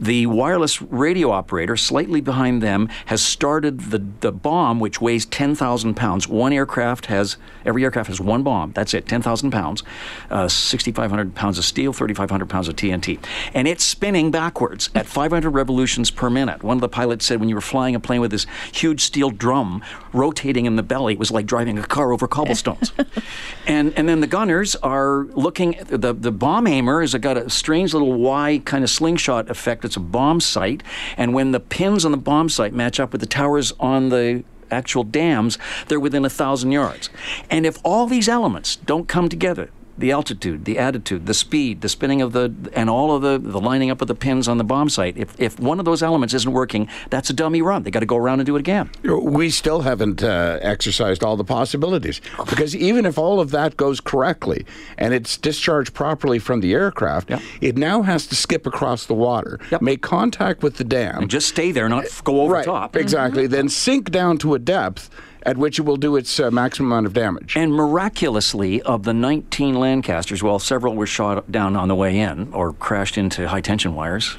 The 0.01 0.27
wireless 0.27 0.83
radio 0.83 1.31
operator, 1.31 1.77
slightly 1.77 2.21
behind 2.21 2.63
them, 2.63 2.89
has 3.07 3.23
started 3.23 3.81
the, 3.91 4.05
the 4.21 4.33
bomb, 4.33 4.81
which 4.81 5.01
weighs 5.01 5.25
10,000 5.27 5.95
pounds. 5.95 6.29
One 6.29 6.53
aircraft 6.53 7.07
has, 7.07 7.37
every 7.65 7.85
aircraft 7.85 8.09
has 8.09 8.21
one 8.21 8.43
bomb. 8.43 8.73
That's 8.73 8.95
it, 8.95 9.07
10,000 9.09 9.51
pounds, 9.51 9.83
uh, 10.31 10.49
6,500 10.49 11.35
pounds 11.35 11.59
of 11.59 11.65
steel, 11.65 11.93
3,500 11.93 12.49
pounds 12.49 12.69
of 12.69 12.77
TNT. 12.77 13.19
And 13.55 13.69
it's 13.69 13.85
spinning 13.85 14.31
backwards 14.31 14.91
at 14.95 15.07
500 15.07 15.51
revolutions 15.51 16.11
per 16.11 16.29
minute. 16.29 16.63
One 16.63 16.77
of 16.77 16.81
the 16.81 16.89
pilots 16.89 17.25
said 17.25 17.41
when 17.41 17.49
you 17.49 17.55
were 17.55 17.61
flying 17.61 17.95
a 17.95 18.01
plane 18.01 18.21
with 18.21 18.31
this 18.31 18.47
huge 18.73 19.03
steel 19.03 19.31
drum 19.31 19.83
rotating 20.13 20.67
in 20.67 20.77
the 20.77 20.83
belly, 20.83 21.15
it 21.15 21.19
was 21.19 21.31
like 21.31 21.47
driving 21.47 21.79
a 21.79 21.83
car 21.83 22.13
over 22.13 22.27
cobblestones. 22.27 22.93
and, 23.67 23.93
and 23.97 24.09
then 24.09 24.21
the 24.21 24.27
gunners 24.27 24.77
are 24.77 25.25
looking, 25.35 25.77
the, 25.87 26.13
the 26.13 26.33
bomb 26.33 26.67
aimer 26.67 27.01
has 27.01 27.15
got 27.15 27.37
a 27.37 27.51
strange 27.51 27.93
little 27.93 28.15
Y 28.17 28.63
kind 28.65 28.83
of 28.83 28.91
slingshot 28.91 29.51
effect. 29.51 29.85
It's 29.85 29.97
a 29.97 30.01
bomb 30.01 30.41
sight, 30.41 30.83
And 31.17 31.35
when 31.35 31.53
the 31.53 31.61
pins 31.61 32.05
on 32.05 32.11
the 32.11 32.17
bomb 32.17 32.49
sight 32.49 32.73
match 32.73 32.99
up 32.99 33.13
with 33.13 33.21
the 33.21 33.27
towers 33.27 33.73
on 33.79 34.09
the 34.09 34.45
actual 34.71 35.05
dams, 35.05 35.59
they're 35.89 36.01
within 36.01 36.25
a 36.25 36.31
thousand 36.31 36.73
yards. 36.73 37.11
And 37.51 37.67
if 37.67 37.79
all 37.85 38.07
these 38.07 38.29
elements 38.29 38.77
don't 38.77 39.07
come 39.07 39.29
together, 39.29 39.71
the 39.99 40.13
altitude, 40.13 40.65
the 40.65 40.79
attitude, 40.79 41.27
the 41.27 41.35
speed, 41.35 41.81
the 41.81 41.89
spinning 41.89 42.21
of 42.23 42.33
the, 42.33 42.53
and 42.75 42.91
all 42.91 43.15
of 43.15 43.23
the, 43.23 43.39
the 43.39 43.61
lining 43.61 43.91
up 43.91 44.01
of 44.03 44.09
the 44.09 44.15
pins 44.15 44.47
on 44.49 44.59
the 44.59 44.65
bomb 44.65 44.89
sight. 44.89 45.17
If, 45.17 45.39
if 45.41 45.59
one 45.59 45.79
of 45.79 45.85
those 45.85 46.03
elements 46.03 46.35
isn't 46.35 46.53
working, 46.53 46.89
that's 47.11 47.31
a 47.31 47.33
dummy 47.33 47.63
run. 47.63 47.83
They 47.83 47.91
got 47.91 48.01
to 48.01 48.07
go 48.07 48.17
around 48.17 48.41
and 48.41 48.47
do 48.47 48.57
it 48.57 48.61
again. 48.61 48.91
We 49.05 49.51
still 49.51 49.81
haven't 49.81 50.23
uh, 50.23 50.59
exercised 50.63 51.23
all 51.25 51.37
the 51.37 51.45
possibilities 51.45 52.21
because 52.49 52.75
even 52.77 53.07
if 53.07 53.19
all 53.19 53.41
of 53.41 53.51
that 53.53 53.77
goes 53.77 54.01
correctly 54.01 54.67
and 54.99 55.15
it's 55.15 55.37
discharged 55.37 55.95
properly 55.95 56.39
from 56.39 56.61
the 56.61 56.73
aircraft, 56.73 57.31
Yep. 57.31 57.41
it 57.61 57.77
now 57.79 58.03
has 58.03 58.27
to 58.29 58.35
skip 58.37 58.67
across 58.67 59.07
the 59.07 59.15
water, 59.15 59.59
Yep. 59.71 59.83
make 59.83 60.03
contact 60.03 60.63
with 60.63 60.77
the 60.77 60.85
dam, 60.85 61.23
And 61.23 61.31
just 61.31 61.49
stay 61.49 61.73
there, 61.73 61.89
not 61.89 62.05
f- 62.05 62.23
go 62.25 62.41
over 62.43 62.55
right, 62.55 62.65
top. 62.65 62.97
exactly, 62.97 63.47
then 63.47 63.69
sink 63.69 64.11
down 64.11 64.39
to 64.39 64.55
a 64.55 64.59
depth 64.59 65.09
at 65.43 65.57
which 65.57 65.79
it 65.79 65.83
will 65.83 65.97
do 65.97 66.17
its 66.17 66.41
uh, 66.41 66.51
maximum 66.51 66.93
amount 66.93 67.07
of 67.07 67.13
damage. 67.13 67.57
And 67.57 67.73
miraculously, 67.73 68.83
of 68.83 69.05
the 69.05 69.15
19 69.15 69.75
Lancasters, 69.75 70.43
well, 70.43 70.59
several 70.59 70.95
were 70.95 71.07
shot 71.07 71.51
down 71.51 71.77
on 71.77 71.89
the 71.89 71.95
way 71.95 72.19
in 72.19 72.53
or 72.53 72.73
crashed 72.73 73.17
into 73.17 73.49
high 73.49 73.61
tension 73.61 73.95
wires. 73.95 74.39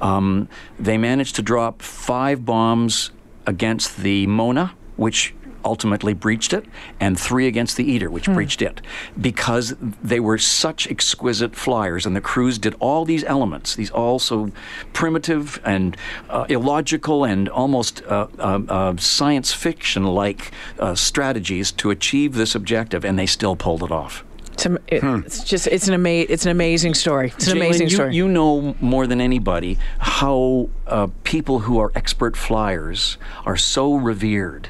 Um, 0.00 0.48
they 0.78 0.98
managed 0.98 1.36
to 1.36 1.42
drop 1.42 1.82
five 1.82 2.44
bombs 2.44 3.10
against 3.46 3.98
the 3.98 4.26
Möhne, 4.26 4.70
which 4.96 5.34
ultimately 5.64 6.12
breached 6.14 6.52
it, 6.52 6.64
and 7.00 7.18
three 7.18 7.46
against 7.46 7.76
the 7.76 7.94
Eder, 7.94 8.10
which 8.10 8.26
breached 8.26 8.62
it, 8.62 8.80
because 9.20 9.74
they 10.02 10.20
were 10.20 10.38
such 10.38 10.86
exquisite 10.88 11.54
flyers, 11.56 12.06
and 12.06 12.14
the 12.16 12.20
crews 12.20 12.58
did 12.58 12.74
all 12.80 13.04
these 13.04 13.24
elements, 13.24 13.74
these 13.74 13.90
also 13.90 14.50
primitive 14.92 15.60
and 15.64 15.96
uh, 16.30 16.44
illogical 16.48 17.24
and 17.24 17.48
almost 17.48 18.02
uh, 18.04 18.26
uh, 18.38 18.60
uh, 18.68 18.96
science 18.96 19.52
fiction-like 19.52 20.50
uh, 20.78 20.94
strategies 20.94 21.72
to 21.72 21.90
achieve 21.90 22.34
this 22.34 22.54
objective, 22.54 23.04
and 23.04 23.18
they 23.18 23.26
still 23.26 23.56
pulled 23.56 23.82
it 23.82 23.90
off. 23.90 24.24
It's, 24.52 24.66
am- 24.66 24.78
it- 24.86 25.02
it's 25.02 25.44
just 25.44 25.66
it's 25.66 25.88
an 25.88 25.94
ama- 25.94 26.26
it's 26.28 26.44
an 26.44 26.50
amazing 26.50 26.92
story. 26.94 27.28
It's 27.34 27.46
an 27.48 27.54
Jalen, 27.54 27.66
amazing 27.66 27.88
you, 27.88 27.94
story. 27.94 28.14
You 28.14 28.28
know 28.28 28.76
more 28.82 29.06
than 29.06 29.18
anybody 29.20 29.78
how 29.98 30.68
uh, 30.86 31.08
people 31.24 31.60
who 31.60 31.78
are 31.78 31.90
expert 31.94 32.36
flyers 32.36 33.16
are 33.46 33.56
so 33.56 33.94
revered. 33.94 34.68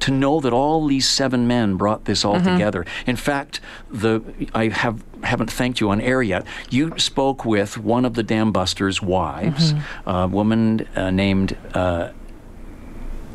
To 0.00 0.12
know 0.12 0.40
that 0.40 0.52
all 0.52 0.86
these 0.86 1.08
seven 1.08 1.46
men 1.46 1.76
brought 1.76 2.04
this 2.04 2.24
all 2.24 2.36
Mm-hmm. 2.36 2.52
together. 2.52 2.86
In 3.06 3.16
fact, 3.16 3.60
the 3.90 4.22
I 4.54 4.68
have 4.68 5.02
haven't 5.22 5.50
thanked 5.50 5.80
you 5.80 5.90
on 5.90 6.00
air 6.00 6.22
yet. 6.22 6.46
You 6.70 6.96
spoke 6.98 7.44
with 7.44 7.76
one 7.78 8.04
of 8.04 8.14
the 8.14 8.22
dam 8.22 8.52
busters' 8.52 9.02
wives, 9.02 9.72
Mm-hmm. 9.72 10.10
a 10.10 10.26
woman 10.28 10.86
uh, 10.94 11.10
named. 11.10 11.56
Uh, 11.74 12.10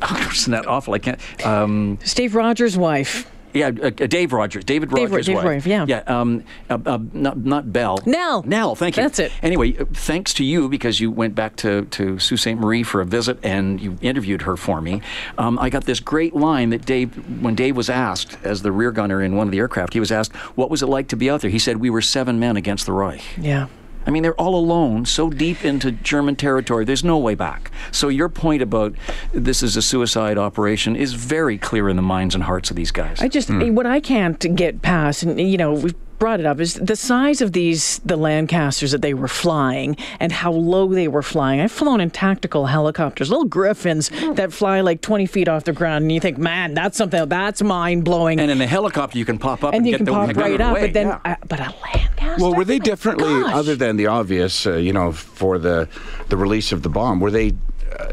isn't 0.31 0.51
that 0.51 0.65
awful? 0.67 0.93
I 0.93 0.99
can't. 0.99 1.19
Um, 1.45 1.97
Dave 2.15 2.35
Rogers' 2.35 2.77
wife. 2.77 3.29
Yeah, 3.53 3.67
uh, 3.67 3.87
uh, 3.87 3.89
Dave 3.91 4.33
Rogers, 4.33 4.63
David 4.63 4.89
Dave 4.89 5.11
Rogers' 5.11 5.27
Dave 5.27 5.35
wife. 5.35 5.45
Rogers, 5.45 5.65
yeah. 5.65 5.85
yeah. 5.87 5.99
Um, 6.07 6.43
uh, 6.69 6.77
uh, 6.85 6.99
not 7.13 7.37
not 7.37 7.71
Bell. 7.71 7.99
Nell. 8.05 8.43
Nell. 8.43 8.75
Thank 8.75 8.97
you. 8.97 9.03
That's 9.03 9.19
it. 9.19 9.31
Anyway, 9.41 9.77
uh, 9.77 9.85
thanks 9.93 10.33
to 10.35 10.43
you 10.43 10.69
because 10.69 10.99
you 10.99 11.11
went 11.11 11.35
back 11.35 11.55
to 11.57 11.85
to 11.85 12.19
Sault 12.19 12.39
Ste. 12.39 12.55
Marie 12.55 12.83
for 12.83 13.01
a 13.01 13.05
visit 13.05 13.37
and 13.43 13.79
you 13.79 13.97
interviewed 14.01 14.43
her 14.43 14.57
for 14.57 14.81
me. 14.81 15.01
Um, 15.37 15.59
I 15.59 15.69
got 15.69 15.85
this 15.85 15.99
great 15.99 16.35
line 16.35 16.69
that 16.69 16.85
Dave, 16.85 17.15
when 17.41 17.55
Dave 17.55 17.75
was 17.75 17.89
asked 17.89 18.37
as 18.43 18.61
the 18.61 18.71
rear 18.71 18.91
gunner 18.91 19.21
in 19.21 19.35
one 19.35 19.47
of 19.47 19.51
the 19.51 19.59
aircraft, 19.59 19.93
he 19.93 19.99
was 19.99 20.11
asked, 20.11 20.35
"What 20.55 20.69
was 20.69 20.81
it 20.81 20.87
like 20.87 21.07
to 21.09 21.15
be 21.15 21.29
out 21.29 21.41
there?" 21.41 21.49
He 21.49 21.59
said, 21.59 21.77
"We 21.77 21.89
were 21.89 22.01
seven 22.01 22.39
men 22.39 22.57
against 22.57 22.85
the 22.85 22.93
Reich." 22.93 23.23
Yeah. 23.37 23.67
I 24.05 24.11
mean, 24.11 24.23
they're 24.23 24.39
all 24.39 24.55
alone, 24.55 25.05
so 25.05 25.29
deep 25.29 25.63
into 25.63 25.91
German 25.91 26.35
territory, 26.35 26.85
there's 26.85 27.03
no 27.03 27.17
way 27.17 27.35
back. 27.35 27.71
So, 27.91 28.09
your 28.09 28.29
point 28.29 28.61
about 28.61 28.95
this 29.33 29.63
is 29.63 29.77
a 29.77 29.81
suicide 29.81 30.37
operation 30.37 30.95
is 30.95 31.13
very 31.13 31.57
clear 31.57 31.89
in 31.89 31.95
the 31.95 32.01
minds 32.01 32.35
and 32.35 32.43
hearts 32.43 32.69
of 32.69 32.75
these 32.75 32.91
guys. 32.91 33.21
I 33.21 33.27
just 33.27 33.49
hmm. 33.49 33.75
what 33.75 33.85
I 33.85 33.99
can't 33.99 34.55
get 34.55 34.81
past, 34.81 35.23
and 35.23 35.39
you 35.39 35.57
know, 35.57 35.73
we've 35.73 35.95
brought 36.19 36.39
it 36.39 36.45
up, 36.45 36.59
is 36.59 36.75
the 36.75 36.95
size 36.95 37.41
of 37.41 37.51
these 37.53 37.99
the 37.99 38.15
Lancasters 38.15 38.91
that 38.91 39.01
they 39.01 39.13
were 39.13 39.27
flying 39.27 39.97
and 40.19 40.31
how 40.31 40.51
low 40.51 40.87
they 40.93 41.07
were 41.07 41.21
flying. 41.21 41.59
I've 41.59 41.71
flown 41.71 41.99
in 42.01 42.09
tactical 42.09 42.67
helicopters, 42.67 43.29
little 43.29 43.45
Griffons 43.45 44.09
that 44.35 44.53
fly 44.53 44.81
like 44.81 45.01
20 45.01 45.25
feet 45.25 45.47
off 45.47 45.63
the 45.65 45.73
ground, 45.73 46.03
and 46.03 46.11
you 46.11 46.19
think, 46.19 46.37
man, 46.37 46.73
that's 46.73 46.97
something 46.97 47.27
that's 47.29 47.61
mind 47.61 48.03
blowing. 48.05 48.39
and 48.39 48.49
in 48.51 48.57
the 48.57 48.67
helicopter, 48.67 49.17
you 49.17 49.25
can 49.25 49.37
pop 49.37 49.63
up 49.63 49.73
and, 49.73 49.77
And 49.77 49.85
you 49.85 49.91
get 49.93 49.97
can 49.97 50.05
the 50.05 50.11
pop 50.11 50.35
right 50.35 50.61
up, 50.61 50.71
away. 50.71 50.81
but 50.87 50.93
then, 50.93 51.07
yeah. 51.07 51.19
uh, 51.25 51.35
but 51.47 51.59
a 51.59 51.73
Lancaster. 51.83 52.41
Well, 52.41 52.55
were 52.55 52.65
they 52.65 52.79
differently, 52.79 53.25
gosh. 53.41 53.53
other 53.53 53.75
than 53.75 53.97
the 53.97 54.07
obvious, 54.07 54.65
uh, 54.65 54.75
you 54.75 54.93
know, 54.93 55.11
for 55.11 55.57
the 55.59 55.87
the 56.29 56.37
release 56.37 56.71
of 56.71 56.81
the 56.83 56.89
bomb? 56.89 57.19
Were 57.19 57.31
they 57.31 57.53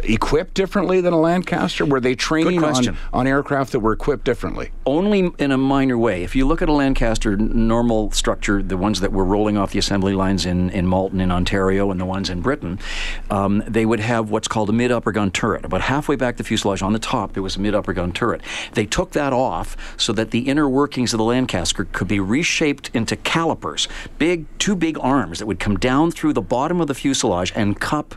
equipped 0.04 0.54
differently 0.54 1.00
than 1.00 1.12
a 1.12 1.20
Lancaster? 1.20 1.84
Were 1.84 2.00
they 2.00 2.14
training 2.14 2.62
on, 2.62 2.96
on 3.12 3.26
aircraft 3.26 3.72
that 3.72 3.80
were 3.80 3.92
equipped 3.92 4.24
differently? 4.24 4.70
Only 4.86 5.30
in 5.38 5.52
a 5.52 5.58
minor 5.58 5.98
way. 5.98 6.22
If 6.22 6.34
you 6.36 6.46
look 6.46 6.62
at 6.62 6.68
a 6.68 6.72
Lancaster 6.72 7.36
normal 7.36 8.10
structure, 8.12 8.62
the 8.62 8.76
ones 8.76 9.00
that 9.00 9.12
were 9.12 9.24
rolling 9.24 9.56
off 9.56 9.72
the 9.72 9.78
assembly 9.78 10.14
lines 10.14 10.46
in, 10.46 10.70
in 10.70 10.86
Malton 10.86 11.20
in 11.20 11.30
Ontario 11.30 11.90
and 11.90 12.00
the 12.00 12.04
ones 12.04 12.30
in 12.30 12.40
Britain, 12.40 12.78
um, 13.30 13.62
they 13.66 13.86
would 13.86 14.00
have 14.00 14.30
what's 14.30 14.48
called 14.48 14.70
a 14.70 14.72
mid 14.72 14.90
upper 14.90 15.12
gun 15.12 15.30
turret. 15.30 15.64
About 15.64 15.82
halfway 15.82 16.16
back 16.16 16.36
the 16.36 16.44
fuselage 16.44 16.82
on 16.82 16.92
the 16.92 16.98
top, 16.98 17.32
there 17.32 17.42
was 17.42 17.56
a 17.56 17.60
mid 17.60 17.74
upper 17.74 17.92
gun 17.92 18.12
turret. 18.12 18.42
They 18.72 18.86
took 18.86 19.12
that 19.12 19.32
off 19.32 19.76
so 19.96 20.12
that 20.12 20.30
the 20.30 20.40
inner 20.48 20.68
workings 20.68 21.12
of 21.12 21.18
the 21.18 21.24
Lancaster 21.24 21.84
could 21.84 22.08
be 22.08 22.20
reshaped 22.20 22.90
into 22.94 23.16
calipers, 23.16 23.88
big, 24.18 24.46
two 24.58 24.76
big 24.76 24.98
arms 25.00 25.38
that 25.38 25.46
would 25.46 25.60
come 25.60 25.78
down 25.78 26.10
through 26.10 26.32
the 26.32 26.42
bottom 26.42 26.80
of 26.80 26.88
the 26.88 26.94
fuselage 26.94 27.52
and 27.54 27.80
cup 27.80 28.14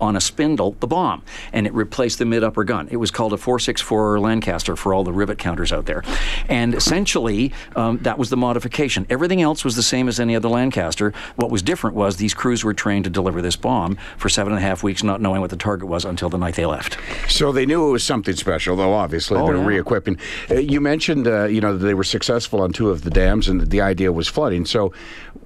on 0.00 0.16
a 0.16 0.20
spindle 0.20 0.72
the 0.80 0.86
bomb, 0.86 1.22
and 1.52 1.66
it 1.66 1.72
replaced 1.74 2.18
the 2.18 2.24
mid 2.24 2.42
upper 2.44 2.64
gun. 2.64 2.88
It 2.90 2.96
was 2.96 3.10
called 3.10 3.32
a 3.32 3.36
464 3.36 4.20
Lancaster 4.20 4.76
for 4.76 4.92
all 4.94 5.04
the 5.04 5.12
rivet 5.12 5.38
counters 5.38 5.72
out 5.72 5.86
there. 5.86 6.02
And 6.48 6.74
essentially, 6.74 7.52
um, 7.76 7.98
that 7.98 8.18
was 8.18 8.30
the 8.30 8.36
modification. 8.36 9.06
Everything 9.10 9.40
else 9.42 9.64
was 9.64 9.76
the 9.76 9.82
same 9.82 10.08
as 10.08 10.18
any 10.20 10.34
other 10.36 10.48
Lancaster. 10.48 11.12
What 11.36 11.50
was 11.50 11.62
different 11.62 11.96
was 11.96 12.16
these 12.16 12.34
crews 12.34 12.64
were 12.64 12.74
trained 12.74 13.04
to 13.04 13.10
deliver 13.10 13.40
this 13.42 13.56
bomb 13.56 13.96
for 14.16 14.28
seven 14.28 14.52
and 14.52 14.58
a 14.62 14.66
half 14.66 14.82
weeks, 14.82 15.02
not 15.02 15.20
knowing 15.20 15.40
what 15.40 15.50
the 15.50 15.56
target 15.56 15.88
was 15.88 16.04
until 16.04 16.28
the 16.28 16.38
night 16.38 16.54
they 16.54 16.66
left. 16.66 16.98
So 17.28 17.52
they 17.52 17.66
knew 17.66 17.88
it 17.88 17.92
was 17.92 18.04
something 18.04 18.34
special, 18.36 18.76
though 18.76 18.92
obviously 18.92 19.38
Oh, 19.38 19.46
they're 19.46 19.56
yeah. 19.56 19.66
re-equipping. 19.66 20.18
Uh, 20.50 20.54
you 20.54 20.80
mentioned, 20.80 21.26
uh, 21.26 21.44
you 21.44 21.60
know, 21.60 21.76
that 21.76 21.84
they 21.84 21.94
were 21.94 22.04
successful 22.04 22.60
on 22.60 22.72
two 22.72 22.90
of 22.90 23.02
the 23.02 23.10
dams, 23.10 23.48
and 23.48 23.60
that 23.60 23.70
the 23.70 23.80
idea 23.80 24.12
was 24.12 24.28
flooding. 24.28 24.64
So, 24.66 24.92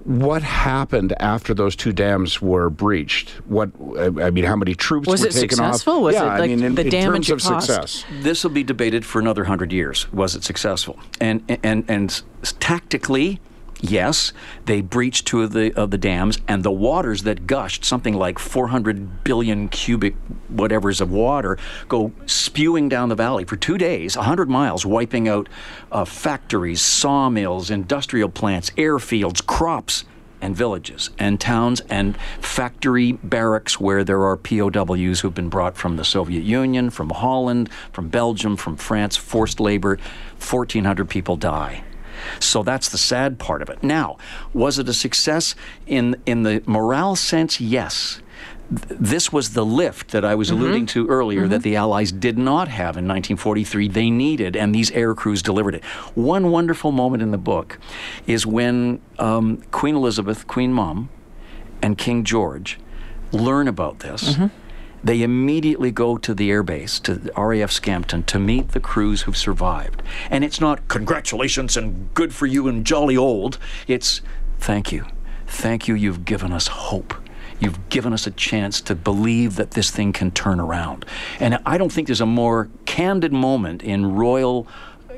what 0.03 0.43
happened 0.43 1.13
after 1.19 1.53
those 1.53 1.75
two 1.75 1.91
dams 1.93 2.41
were 2.41 2.69
breached? 2.69 3.29
What 3.47 3.69
I 4.21 4.29
mean, 4.31 4.38
how 4.45 4.55
many 4.55 4.75
troops 4.75 5.07
Was 5.07 5.21
were 5.21 5.27
it 5.27 5.31
taken 5.33 5.57
successful? 5.57 5.93
off? 5.97 6.01
Was 6.03 6.15
yeah, 6.15 6.25
it, 6.35 6.41
I 6.41 6.47
mean, 6.47 6.63
in, 6.63 6.75
the 6.75 6.81
in 6.83 6.89
damage 6.89 7.27
terms 7.27 7.29
it 7.29 7.33
of 7.47 7.53
caused? 7.53 7.67
success. 7.67 8.05
This 8.21 8.43
will 8.43 8.51
be 8.51 8.63
debated 8.63 9.05
for 9.05 9.19
another 9.19 9.45
hundred 9.45 9.71
years. 9.71 10.11
Was 10.11 10.35
it 10.35 10.43
successful? 10.43 10.99
And 11.19 11.43
and 11.63 11.83
and 11.87 12.09
s- 12.11 12.23
tactically, 12.59 13.39
yes, 13.81 14.33
they 14.65 14.81
breached 14.81 15.25
two 15.27 15.41
of 15.41 15.51
the 15.53 15.73
of 15.73 15.91
the 15.91 15.97
dams, 15.97 16.37
and 16.47 16.63
the 16.63 16.71
waters 16.71 17.23
that 17.23 17.47
gushed, 17.47 17.83
something 17.85 18.13
like 18.13 18.39
400 18.39 19.23
billion 19.23 19.67
cubic 19.69 20.15
whatevers 20.53 21.01
of 21.01 21.11
water, 21.11 21.57
go 21.87 22.11
spewing 22.25 22.89
down 22.89 23.09
the 23.09 23.15
valley 23.15 23.45
for 23.45 23.55
two 23.55 23.77
days, 23.77 24.15
100 24.17 24.49
miles, 24.49 24.85
wiping 24.85 25.27
out 25.27 25.47
uh, 25.91 26.05
factories, 26.05 26.81
sawmills, 26.81 27.69
industrial 27.69 28.29
plants, 28.29 28.69
airfields, 28.71 29.45
crops 29.45 30.03
and 30.41 30.55
villages 30.55 31.09
and 31.17 31.39
towns 31.39 31.81
and 31.89 32.17
factory 32.41 33.13
barracks 33.13 33.79
where 33.79 34.03
there 34.03 34.23
are 34.23 34.37
POWs 34.37 35.19
who've 35.19 35.33
been 35.33 35.49
brought 35.49 35.77
from 35.77 35.97
the 35.97 36.03
Soviet 36.03 36.43
Union, 36.43 36.89
from 36.89 37.09
Holland, 37.09 37.69
from 37.91 38.09
Belgium, 38.09 38.55
from 38.55 38.75
France, 38.75 39.17
forced 39.17 39.59
labor. 39.59 39.97
1,400 40.39 41.09
people 41.09 41.35
die. 41.35 41.83
So 42.39 42.63
that's 42.63 42.89
the 42.89 42.97
sad 42.97 43.39
part 43.39 43.61
of 43.61 43.69
it. 43.69 43.83
Now, 43.83 44.17
was 44.53 44.79
it 44.79 44.89
a 44.89 44.93
success 44.93 45.55
in 45.87 46.15
in 46.25 46.43
the 46.43 46.61
morale 46.65 47.15
sense? 47.15 47.61
Yes. 47.61 48.21
Th- 48.69 48.99
This 48.99 49.31
was 49.31 49.53
the 49.53 49.65
lift 49.65 50.11
that 50.11 50.23
I 50.23 50.35
was 50.35 50.49
mm-hmm. 50.49 50.61
alluding 50.61 50.85
to 50.87 51.07
earlier 51.07 51.47
that 51.47 51.57
mm-hmm. 51.57 51.63
the 51.63 51.75
Allies 51.75 52.11
did 52.11 52.37
not 52.37 52.67
have 52.67 52.97
in 52.97 53.07
1943. 53.07 53.87
They 53.87 54.09
needed, 54.09 54.55
and 54.55 54.73
these 54.73 54.91
air 54.91 55.15
crews 55.15 55.41
delivered 55.41 55.75
it. 55.75 55.83
One 56.15 56.51
wonderful 56.51 56.91
moment 56.91 57.23
in 57.23 57.31
the 57.31 57.37
book 57.37 57.79
is 58.27 58.45
when 58.45 59.01
um, 59.17 59.63
Queen 59.71 59.95
Elizabeth, 59.95 60.47
Queen 60.47 60.73
Mom, 60.73 61.09
and 61.81 61.97
King 61.97 62.23
George 62.23 62.79
learn 63.31 63.67
about 63.67 63.99
this. 63.99 64.33
Mm-hmm. 64.33 64.47
They 65.03 65.21
immediately 65.21 65.91
go 65.91 66.17
to 66.17 66.33
the 66.33 66.49
airbase, 66.49 67.01
to 67.03 67.31
RAF 67.41 67.71
Scampton, 67.71 68.23
to 68.23 68.39
meet 68.39 68.69
the 68.69 68.79
crews 68.79 69.21
who've 69.21 69.37
survived. 69.37 70.03
And 70.29 70.43
it's 70.43 70.59
not 70.59 70.87
congratulations 70.87 71.77
and 71.77 72.13
good 72.13 72.33
for 72.33 72.45
you 72.45 72.67
and 72.67 72.85
jolly 72.85 73.15
old. 73.15 73.57
It's 73.87 74.21
thank 74.59 74.91
you. 74.91 75.05
Thank 75.47 75.87
you. 75.87 75.95
You've 75.95 76.25
given 76.25 76.51
us 76.51 76.67
hope. 76.67 77.13
You've 77.59 77.89
given 77.89 78.13
us 78.13 78.25
a 78.25 78.31
chance 78.31 78.81
to 78.81 78.95
believe 78.95 79.55
that 79.57 79.71
this 79.71 79.91
thing 79.91 80.13
can 80.13 80.31
turn 80.31 80.59
around. 80.59 81.05
And 81.39 81.59
I 81.65 81.77
don't 81.77 81.91
think 81.91 82.07
there's 82.07 82.21
a 82.21 82.25
more 82.25 82.69
candid 82.85 83.33
moment 83.33 83.83
in 83.83 84.15
royal 84.15 84.67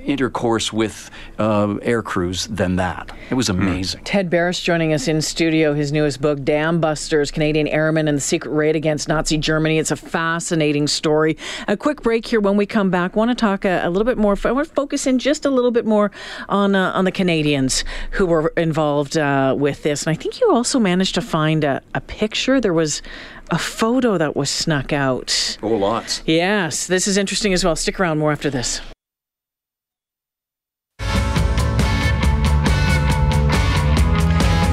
intercourse 0.05 0.73
with 0.73 1.09
uh, 1.39 1.75
air 1.81 2.01
crews 2.01 2.47
than 2.47 2.75
that. 2.77 3.11
It 3.29 3.35
was 3.35 3.49
amazing. 3.49 4.03
Ted 4.03 4.29
Barris 4.29 4.61
joining 4.61 4.93
us 4.93 5.07
in 5.07 5.21
studio. 5.21 5.73
His 5.73 5.91
newest 5.91 6.21
book, 6.21 6.43
Dam 6.43 6.79
Busters 6.79 7.31
Canadian 7.31 7.67
Airmen 7.67 8.07
and 8.07 8.17
the 8.17 8.21
Secret 8.21 8.51
Raid 8.51 8.75
Against 8.75 9.07
Nazi 9.07 9.37
Germany. 9.37 9.77
It's 9.77 9.91
a 9.91 9.95
fascinating 9.95 10.87
story. 10.87 11.37
A 11.67 11.77
quick 11.77 12.01
break 12.01 12.25
here. 12.25 12.39
When 12.39 12.57
we 12.57 12.65
come 12.65 12.89
back, 12.89 13.15
want 13.15 13.29
to 13.31 13.35
talk 13.35 13.65
a, 13.65 13.81
a 13.83 13.89
little 13.89 14.05
bit 14.05 14.17
more. 14.17 14.37
I 14.43 14.51
want 14.51 14.67
to 14.67 14.73
focus 14.73 15.07
in 15.07 15.19
just 15.19 15.45
a 15.45 15.49
little 15.49 15.71
bit 15.71 15.85
more 15.85 16.11
on 16.49 16.75
uh, 16.75 16.91
on 16.93 17.05
the 17.05 17.11
Canadians 17.11 17.83
who 18.11 18.25
were 18.25 18.53
involved 18.57 19.17
uh, 19.17 19.55
with 19.57 19.83
this. 19.83 20.03
And 20.05 20.11
I 20.11 20.15
think 20.15 20.39
you 20.39 20.51
also 20.51 20.79
managed 20.79 21.15
to 21.15 21.21
find 21.21 21.63
a, 21.63 21.81
a 21.93 22.01
picture. 22.01 22.59
There 22.59 22.73
was 22.73 23.01
a 23.49 23.57
photo 23.57 24.17
that 24.17 24.35
was 24.35 24.49
snuck 24.49 24.93
out. 24.93 25.57
Oh, 25.61 25.69
lots. 25.69 26.23
Yes, 26.25 26.87
this 26.87 27.07
is 27.07 27.17
interesting 27.17 27.53
as 27.53 27.63
well. 27.63 27.75
Stick 27.75 27.99
around 27.99 28.17
more 28.17 28.31
after 28.31 28.49
this. 28.49 28.81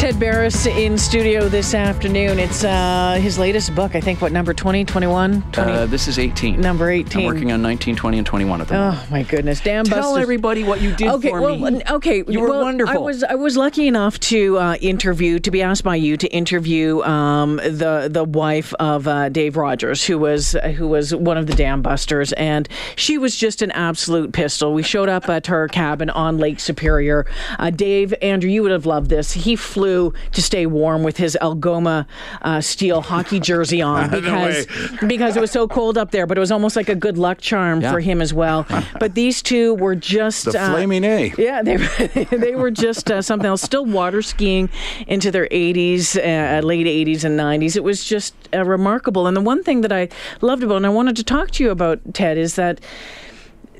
Ted 0.08 0.18
Barris 0.18 0.64
in 0.64 0.96
studio 0.96 1.50
this 1.50 1.74
afternoon. 1.74 2.38
It's 2.38 2.64
uh, 2.64 3.18
his 3.20 3.38
latest 3.38 3.74
book, 3.74 3.94
I 3.94 4.00
think, 4.00 4.22
what, 4.22 4.32
number 4.32 4.54
20, 4.54 4.86
21? 4.86 5.42
20? 5.52 5.70
Uh, 5.70 5.84
this 5.84 6.08
is 6.08 6.18
18. 6.18 6.58
Number 6.58 6.90
18. 6.90 7.20
I'm 7.20 7.26
working 7.26 7.52
on 7.52 7.60
19, 7.60 7.94
20, 7.94 8.16
and 8.16 8.26
21 8.26 8.62
at 8.62 8.68
the 8.68 8.74
moment. 8.74 9.02
Oh 9.02 9.06
my 9.10 9.22
goodness! 9.22 9.60
Damn, 9.60 9.82
buster. 9.82 9.96
Tell 9.96 10.12
Busters. 10.12 10.22
everybody 10.22 10.64
what 10.64 10.80
you 10.80 10.96
did 10.96 11.08
okay, 11.08 11.28
for 11.28 11.42
well, 11.42 11.58
me. 11.58 11.82
okay, 11.90 12.24
You 12.26 12.40
were 12.40 12.48
well, 12.48 12.62
wonderful. 12.62 12.94
I 12.94 12.96
was 12.96 13.22
I 13.22 13.34
was 13.34 13.58
lucky 13.58 13.86
enough 13.86 14.18
to 14.20 14.56
uh, 14.56 14.74
interview 14.76 15.40
to 15.40 15.50
be 15.50 15.60
asked 15.60 15.84
by 15.84 15.96
you 15.96 16.16
to 16.16 16.28
interview 16.28 17.02
um, 17.02 17.56
the 17.56 18.08
the 18.10 18.24
wife 18.24 18.72
of 18.80 19.06
uh, 19.06 19.28
Dave 19.28 19.58
Rogers, 19.58 20.06
who 20.06 20.16
was 20.16 20.56
who 20.76 20.88
was 20.88 21.14
one 21.14 21.36
of 21.36 21.46
the 21.48 21.54
dam 21.54 21.82
busters, 21.82 22.32
and 22.32 22.66
she 22.96 23.18
was 23.18 23.36
just 23.36 23.60
an 23.60 23.72
absolute 23.72 24.32
pistol. 24.32 24.72
We 24.72 24.82
showed 24.82 25.10
up 25.10 25.28
at 25.28 25.48
her 25.48 25.68
cabin 25.68 26.08
on 26.08 26.38
Lake 26.38 26.60
Superior. 26.60 27.26
Uh, 27.58 27.68
Dave, 27.68 28.14
Andrew, 28.22 28.48
you 28.48 28.62
would 28.62 28.72
have 28.72 28.86
loved 28.86 29.10
this. 29.10 29.32
He 29.32 29.54
flew 29.54 29.97
flew 29.98 30.12
to 30.32 30.42
stay 30.42 30.66
warm 30.66 31.02
with 31.02 31.16
his 31.16 31.36
Algoma 31.40 32.06
uh, 32.42 32.60
steel 32.60 33.00
hockey 33.02 33.40
jersey 33.50 33.82
on 33.82 34.10
because 34.10 34.66
because 35.06 35.36
it 35.36 35.40
was 35.40 35.50
so 35.50 35.66
cold 35.66 35.98
up 35.98 36.10
there. 36.10 36.26
But 36.26 36.38
it 36.38 36.40
was 36.40 36.52
almost 36.52 36.76
like 36.76 36.88
a 36.88 36.94
good 36.94 37.18
luck 37.18 37.40
charm 37.40 37.80
Yeah. 37.80 37.92
for 37.92 38.00
him 38.00 38.20
as 38.20 38.32
well. 38.32 38.66
But 39.00 39.14
these 39.14 39.42
two 39.42 39.74
were 39.74 39.94
just 39.94 40.44
The 40.46 40.60
uh, 40.60 40.70
flaming 40.72 41.04
A. 41.04 41.32
yeah, 41.38 41.62
they 41.62 41.76
they 42.46 42.54
were 42.54 42.70
just 42.70 43.10
uh, 43.10 43.22
something 43.22 43.46
else. 43.46 43.62
Still 43.62 43.84
water 43.86 44.22
skiing 44.22 44.68
into 45.06 45.30
their 45.30 45.46
80s, 45.48 46.16
uh, 46.16 46.60
late 46.66 46.86
80s 46.86 47.24
and 47.24 47.38
90s. 47.38 47.76
It 47.76 47.84
was 47.84 48.04
just 48.04 48.34
uh, 48.54 48.64
remarkable. 48.64 49.26
And 49.26 49.36
the 49.36 49.40
one 49.40 49.62
thing 49.62 49.82
that 49.82 49.92
I 49.92 50.08
loved 50.40 50.62
about, 50.62 50.76
and 50.76 50.86
I 50.86 50.90
wanted 50.90 51.16
to 51.16 51.24
talk 51.24 51.50
to 51.52 51.64
you 51.64 51.70
about, 51.70 51.98
Ted, 52.14 52.38
is 52.38 52.54
that 52.56 52.80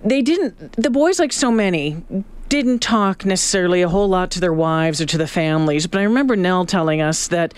they 0.05 0.23
didn't. 0.23 0.73
The 0.73 0.91
boys, 0.91 1.19
like 1.19 1.33
so 1.33 1.51
many. 1.51 1.97
Didn't 2.49 2.79
talk 2.79 3.25
necessarily 3.25 3.83
a 3.83 3.89
whole 3.89 4.09
lot 4.09 4.31
to 4.33 4.41
their 4.41 4.53
wives 4.53 5.01
or 5.01 5.07
to 5.07 5.19
the 5.19 5.27
families, 5.27 5.87
but 5.87 6.01
I 6.01 6.05
remember 6.05 6.35
Nell 6.35 6.65
telling 6.65 7.03
us 7.03 7.29
that 7.29 7.53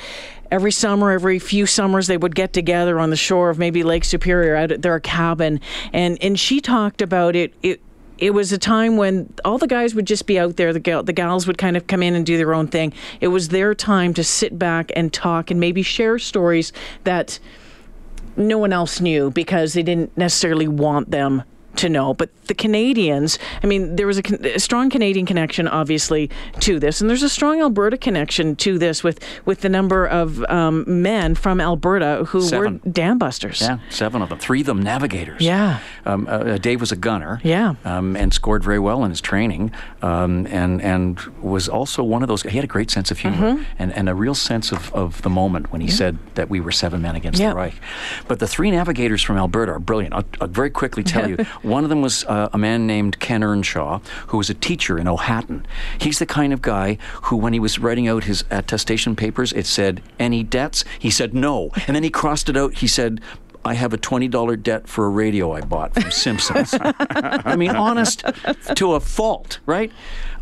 every 0.51 0.73
summer, 0.73 1.13
every 1.13 1.39
few 1.39 1.65
summers, 1.67 2.09
they 2.09 2.17
would 2.17 2.35
get 2.35 2.53
together 2.53 2.99
on 2.99 3.11
the 3.11 3.17
shore 3.17 3.51
of 3.51 3.59
maybe 3.59 3.85
Lake 3.85 4.05
Superior 4.05 4.57
at 4.57 4.83
their 4.83 4.99
cabin, 4.99 5.61
and 5.93 6.19
and 6.23 6.39
she 6.39 6.61
talked 6.61 7.03
about 7.03 7.37
it. 7.37 7.55
It 7.63 7.81
it 8.19 8.35
was 8.35 8.53
a 8.53 8.59
time 8.59 8.97
when 8.97 9.33
all 9.45 9.59
the 9.59 9.67
guys 9.67 9.95
would 9.95 10.07
just 10.07 10.27
be 10.27 10.39
out 10.39 10.57
there. 10.57 10.73
The 10.73 10.81
gal, 10.81 11.03
the 11.03 11.13
gals 11.13 11.47
would 11.47 11.57
kind 11.57 11.77
of 11.77 11.87
come 11.87 12.03
in 12.03 12.15
and 12.15 12.27
do 12.27 12.37
their 12.37 12.53
own 12.53 12.67
thing. 12.67 12.93
It 13.21 13.29
was 13.29 13.49
their 13.49 13.75
time 13.75 14.13
to 14.15 14.25
sit 14.25 14.59
back 14.59 14.91
and 14.97 15.13
talk 15.13 15.51
and 15.51 15.61
maybe 15.61 15.83
share 15.83 16.19
stories 16.19 16.73
that 17.05 17.39
no 18.37 18.59
one 18.59 18.73
else 18.73 19.01
knew 19.01 19.31
because 19.31 19.73
they 19.73 19.83
didn't 19.83 20.17
necessarily 20.17 20.69
want 20.69 21.11
them 21.11 21.45
to 21.77 21.89
know. 21.89 22.15
But 22.15 22.31
the 22.47 22.55
Canadians, 22.55 23.39
I 23.63 23.67
mean, 23.67 23.97
there 23.97 24.07
was 24.07 24.19
a, 24.19 24.55
a 24.55 24.59
strong 24.59 24.91
Canadian 24.91 25.27
connection, 25.27 25.69
obviously, 25.69 26.31
to 26.61 26.79
this, 26.79 27.01
and 27.01 27.09
there's 27.09 27.23
a 27.23 27.29
strong 27.29 27.61
Alberta 27.61 27.97
connection 27.97 28.57
to 28.57 28.79
this 28.79 29.03
with 29.05 29.21
with 29.45 29.61
the 29.61 29.69
number 29.69 30.07
of 30.07 30.43
um, 30.45 30.85
men 31.03 31.35
from 31.35 31.61
Alberta 31.61 32.25
who 32.29 32.43
Seven. 32.43 32.81
were 32.85 32.91
dam 32.91 33.19
busters. 33.19 33.61
Yeah, 33.61 33.79
seven 33.89 34.23
of 34.23 34.29
them. 34.29 34.39
Three 34.39 34.61
of 34.61 34.67
them 34.67 34.83
navigators. 34.83 35.41
Yeah. 35.43 35.81
Um, 36.07 36.27
uh, 36.29 36.59
Dave 36.59 36.81
was 36.81 36.93
a 36.93 36.97
gunner. 36.97 37.41
Yeah. 37.45 37.75
Um, 37.85 38.17
and 38.17 38.33
scored 38.35 38.65
very 38.65 38.79
well 38.79 39.05
in 39.05 39.11
his 39.11 39.21
training. 39.21 39.73
Um, 40.03 40.47
and 40.49 40.81
and 40.83 41.19
was 41.41 41.69
also 41.69 42.03
one 42.03 42.23
of 42.23 42.29
those. 42.29 42.43
He 42.43 42.57
had 42.57 42.65
a 42.65 42.69
great 42.69 42.91
sense 42.91 43.11
of 43.11 43.19
humor 43.19 43.31
Mm-hmm. 43.31 43.63
and, 43.79 43.93
and 43.95 44.09
a 44.09 44.15
real 44.15 44.35
sense 44.35 44.73
of, 44.73 44.93
of 44.93 45.23
the 45.23 45.31
moment 45.31 45.71
when 45.73 45.81
he 45.81 45.89
said 45.89 46.19
that 46.35 46.51
we 46.51 46.59
were 46.61 46.73
seven 46.73 47.01
men 47.01 47.15
against 47.17 47.39
Yeah. 47.41 47.51
the 47.51 47.55
Reich. 47.55 47.75
But 48.27 48.39
the 48.41 48.49
three 48.49 48.71
navigators 48.73 49.23
from 49.23 49.37
Alberta 49.37 49.73
are 49.73 49.79
brilliant. 49.79 50.15
I'll, 50.15 50.25
I'll 50.41 50.49
very 50.49 50.69
quickly 50.71 51.03
tell 51.05 51.29
you. 51.31 51.37
One 51.63 51.85
of 51.85 51.91
them 51.91 52.01
was 52.01 52.25
uh, 52.25 52.49
a 52.53 52.59
man 52.59 52.87
named 52.87 53.21
Ken 53.21 53.43
Earnshaw, 53.43 54.01
who 54.29 54.39
was 54.39 54.49
a 54.49 54.55
teacher 54.55 54.99
in 54.99 55.07
Ohaton. 55.07 55.65
He's 55.99 56.19
the 56.19 56.27
kind 56.27 56.53
of 56.53 56.63
guy 56.63 56.97
who, 57.25 57.37
when 57.37 57.53
he 57.53 57.61
was 57.61 57.79
writing 57.79 58.09
out 58.09 58.25
his 58.25 58.45
attestation 58.51 59.15
papers, 59.15 59.53
it 59.53 59.67
said, 59.67 60.03
Any 60.19 60.43
debts? 60.43 60.85
He 60.99 61.11
said, 61.11 61.35
No. 61.35 61.71
And 61.87 61.95
then 61.95 62.03
he 62.03 62.11
crossed 62.11 62.49
it 62.49 62.57
out. 62.57 62.75
He 62.75 62.87
said, 62.87 63.21
I 63.65 63.75
have 63.75 63.93
a 63.93 63.99
$20 63.99 64.63
debt 64.63 64.89
for 64.89 65.05
a 65.07 65.09
radio 65.11 65.53
I 65.53 65.61
bought 65.61 65.93
from 65.95 66.11
Simpsons. 66.11 66.75
I 66.81 67.57
mean, 67.57 67.71
honest 67.71 68.25
to 68.75 68.95
a 68.95 69.01
fault, 69.01 69.59
right? 69.67 69.93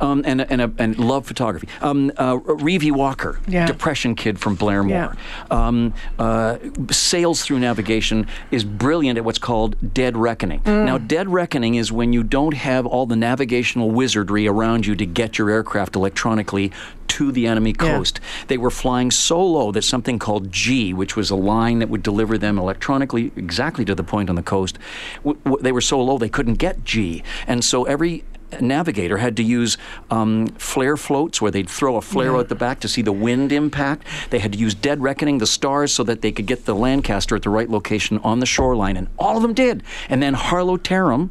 Um, 0.00 0.22
and, 0.24 0.40
and, 0.40 0.60
a, 0.62 0.72
and 0.78 0.96
love 0.98 1.26
photography. 1.26 1.68
Um, 1.80 2.12
uh, 2.16 2.36
Revie 2.36 2.92
Walker, 2.92 3.40
Yeah. 3.48 3.66
depression 3.66 4.14
kid 4.14 4.38
from 4.38 4.54
Blairmore. 4.54 5.16
Yeah. 5.50 5.50
Um, 5.50 5.92
uh, 6.20 6.58
sails 6.92 7.42
through 7.42 7.58
navigation 7.58 8.28
is 8.52 8.62
brilliant 8.62 9.18
at 9.18 9.24
what's 9.24 9.38
called 9.38 9.74
dead 9.92 10.16
reckoning. 10.16 10.62
Now, 10.64 10.98
dead 10.98 11.28
reckoning 11.28 11.74
is 11.74 11.90
when 11.90 12.12
you 12.12 12.22
don't 12.22 12.54
have 12.54 12.86
all 12.86 13.06
the 13.06 13.16
navigational 13.16 13.90
wizardry 13.90 14.46
around 14.46 14.86
you 14.86 14.94
to 14.94 15.04
get 15.06 15.38
your 15.38 15.50
aircraft 15.50 15.96
electronically 15.96 16.70
to 17.08 17.32
the 17.32 17.46
enemy 17.46 17.70
Yeah. 17.78 17.96
coast. 17.96 18.20
They 18.48 18.58
were 18.58 18.70
flying 18.70 19.10
so 19.10 19.44
low 19.44 19.72
that 19.72 19.82
something 19.82 20.18
called 20.18 20.52
Gee, 20.52 20.92
which 20.92 21.16
was 21.16 21.30
a 21.30 21.36
line 21.36 21.78
that 21.80 21.88
would 21.88 22.02
deliver 22.02 22.38
them 22.38 22.58
electronically 22.58 23.32
exactly 23.36 23.84
to 23.86 23.94
the 23.94 24.04
point 24.04 24.28
on 24.30 24.36
the 24.36 24.42
coast, 24.42 24.78
w- 25.24 25.38
w- 25.44 25.62
they 25.62 25.72
were 25.72 25.80
so 25.80 26.00
low 26.00 26.18
they 26.18 26.28
couldn't 26.28 26.54
get 26.54 26.84
Gee. 26.84 27.22
And 27.46 27.64
so 27.64 27.84
every 27.84 28.24
navigator 28.62 29.18
had 29.18 29.36
to 29.36 29.42
use 29.42 29.76
um, 30.10 30.46
flare 30.56 30.96
floats 30.96 31.42
where 31.42 31.50
they'd 31.50 31.68
throw 31.68 31.96
a 31.96 32.00
flare 32.00 32.34
out 32.34 32.48
the 32.48 32.54
back 32.54 32.80
to 32.80 32.88
see 32.88 33.02
the 33.02 33.12
wind 33.12 33.52
impact. 33.52 34.06
They 34.30 34.38
had 34.38 34.52
to 34.54 34.58
use 34.58 34.74
dead 34.74 35.02
reckoning, 35.02 35.36
the 35.36 35.46
stars, 35.46 35.92
so 35.92 36.02
that 36.04 36.22
they 36.22 36.32
could 36.32 36.46
get 36.46 36.64
the 36.64 36.74
Lancaster 36.74 37.36
at 37.36 37.42
the 37.42 37.50
right 37.50 37.68
location 37.68 38.18
on 38.24 38.40
the 38.40 38.46
shoreline. 38.46 38.96
And 38.96 39.08
all 39.18 39.36
of 39.36 39.42
them 39.42 39.52
did. 39.52 39.82
And 40.08 40.22
then 40.22 40.34
Harlo 40.34 40.78
Taerum 40.78 41.28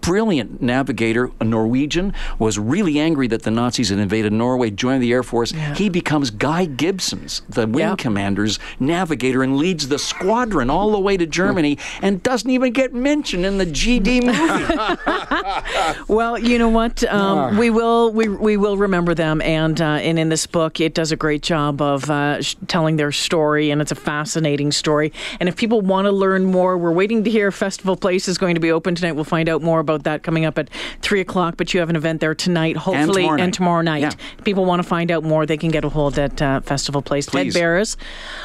brilliant 0.00 0.60
navigator, 0.62 1.30
a 1.40 1.44
Norwegian, 1.44 2.14
was 2.38 2.58
really 2.58 2.98
angry 2.98 3.26
that 3.28 3.42
the 3.42 3.50
Nazis 3.50 3.88
had 3.90 3.98
invaded 3.98 4.32
Norway, 4.32 4.70
joined 4.70 5.02
the 5.02 5.12
Air 5.12 5.22
Force. 5.22 5.52
He 5.76 5.88
becomes 5.88 6.30
Guy 6.30 6.64
Gibson's, 6.64 7.42
the 7.48 7.66
wing 7.66 7.78
Yeah. 7.88 7.96
commander's 7.96 8.58
navigator, 8.80 9.42
and 9.42 9.56
leads 9.56 9.88
the 9.88 9.98
squadron 9.98 10.70
all 10.70 10.92
the 10.92 10.98
way 11.00 11.16
to 11.16 11.26
Germany 11.26 11.78
and 12.02 12.22
doesn't 12.22 12.50
even 12.50 12.72
get 12.72 12.94
mentioned 12.94 13.44
in 13.46 13.58
the 13.58 13.66
GD 13.66 14.22
movie. 14.24 16.04
Well, 16.08 16.38
you 16.38 16.58
know 16.58 16.68
what? 16.68 17.02
Um, 17.04 17.56
we 17.56 17.70
will 17.70 18.12
we, 18.12 18.28
we 18.28 18.56
will 18.56 18.76
remember 18.76 19.14
them, 19.14 19.40
and 19.42 19.80
uh, 19.80 19.84
and 19.84 20.18
in 20.18 20.28
this 20.28 20.46
book, 20.46 20.80
it 20.80 20.94
does 20.94 21.12
a 21.12 21.16
great 21.16 21.42
job 21.42 21.80
of 21.82 22.08
uh, 22.10 22.40
sh- 22.42 22.56
telling 22.66 22.96
their 22.96 23.12
story, 23.12 23.70
and 23.70 23.80
it's 23.80 23.92
a 23.92 23.96
fascinating 23.96 24.72
story. 24.72 25.12
And 25.40 25.48
if 25.48 25.56
people 25.56 25.80
want 25.80 26.06
to 26.06 26.12
learn 26.12 26.44
more, 26.44 26.76
we're 26.78 26.92
waiting 26.92 27.24
to 27.24 27.30
hear 27.30 27.50
Festival 27.50 27.96
Place 27.96 28.28
is 28.28 28.38
going 28.38 28.54
to 28.54 28.60
be 28.60 28.70
open 28.72 28.94
tonight. 28.94 29.12
We'll 29.12 29.24
find 29.24 29.48
out 29.48 29.62
more 29.62 29.80
about 29.88 30.04
that 30.04 30.22
coming 30.22 30.44
up 30.44 30.58
at 30.58 30.68
three 31.02 31.20
o'clock. 31.20 31.56
But 31.56 31.72
you 31.72 31.80
have 31.80 31.90
an 31.90 31.96
event 31.96 32.20
there 32.20 32.34
tonight, 32.34 32.76
hopefully, 32.76 33.22
tomorrow 33.22 33.36
night. 33.36 33.52
tomorrow 33.54 33.82
night. 33.82 34.02
Yeah. 34.02 34.44
People 34.44 34.64
want 34.64 34.82
to 34.82 34.88
find 34.88 35.10
out 35.10 35.24
more, 35.24 35.46
they 35.46 35.56
can 35.56 35.70
get 35.70 35.84
a 35.84 35.88
hold 35.88 36.18
at 36.18 36.40
uh, 36.42 36.60
Festival 36.60 37.02
Place. 37.02 37.28
Please. 37.28 37.52
Ted 37.54 37.60
Barris, 37.60 37.96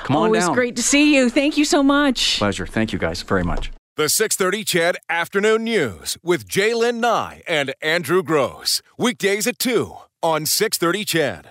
Come 0.03 0.15
on 0.15 0.25
always 0.25 0.45
down. 0.45 0.53
great 0.53 0.75
to 0.77 0.83
see 0.83 1.15
you. 1.15 1.29
Thank 1.29 1.57
you 1.57 1.65
so 1.65 1.83
much. 1.83 2.37
Pleasure. 2.37 2.65
Thank 2.65 2.93
you 2.93 2.99
guys 2.99 3.21
very 3.21 3.43
much. 3.43 3.71
The 3.95 4.09
630 4.09 4.63
CHED 4.63 4.97
Afternoon 5.07 5.65
News 5.65 6.17
with 6.23 6.47
Jaylen 6.47 6.95
Nye 6.95 7.43
and 7.47 7.75
Andrew 7.81 8.23
Gross. 8.23 8.81
Weekdays 8.97 9.45
at 9.45 9.59
2 9.59 9.95
on 10.23 10.45
630 10.47 11.05
CHED. 11.05 11.41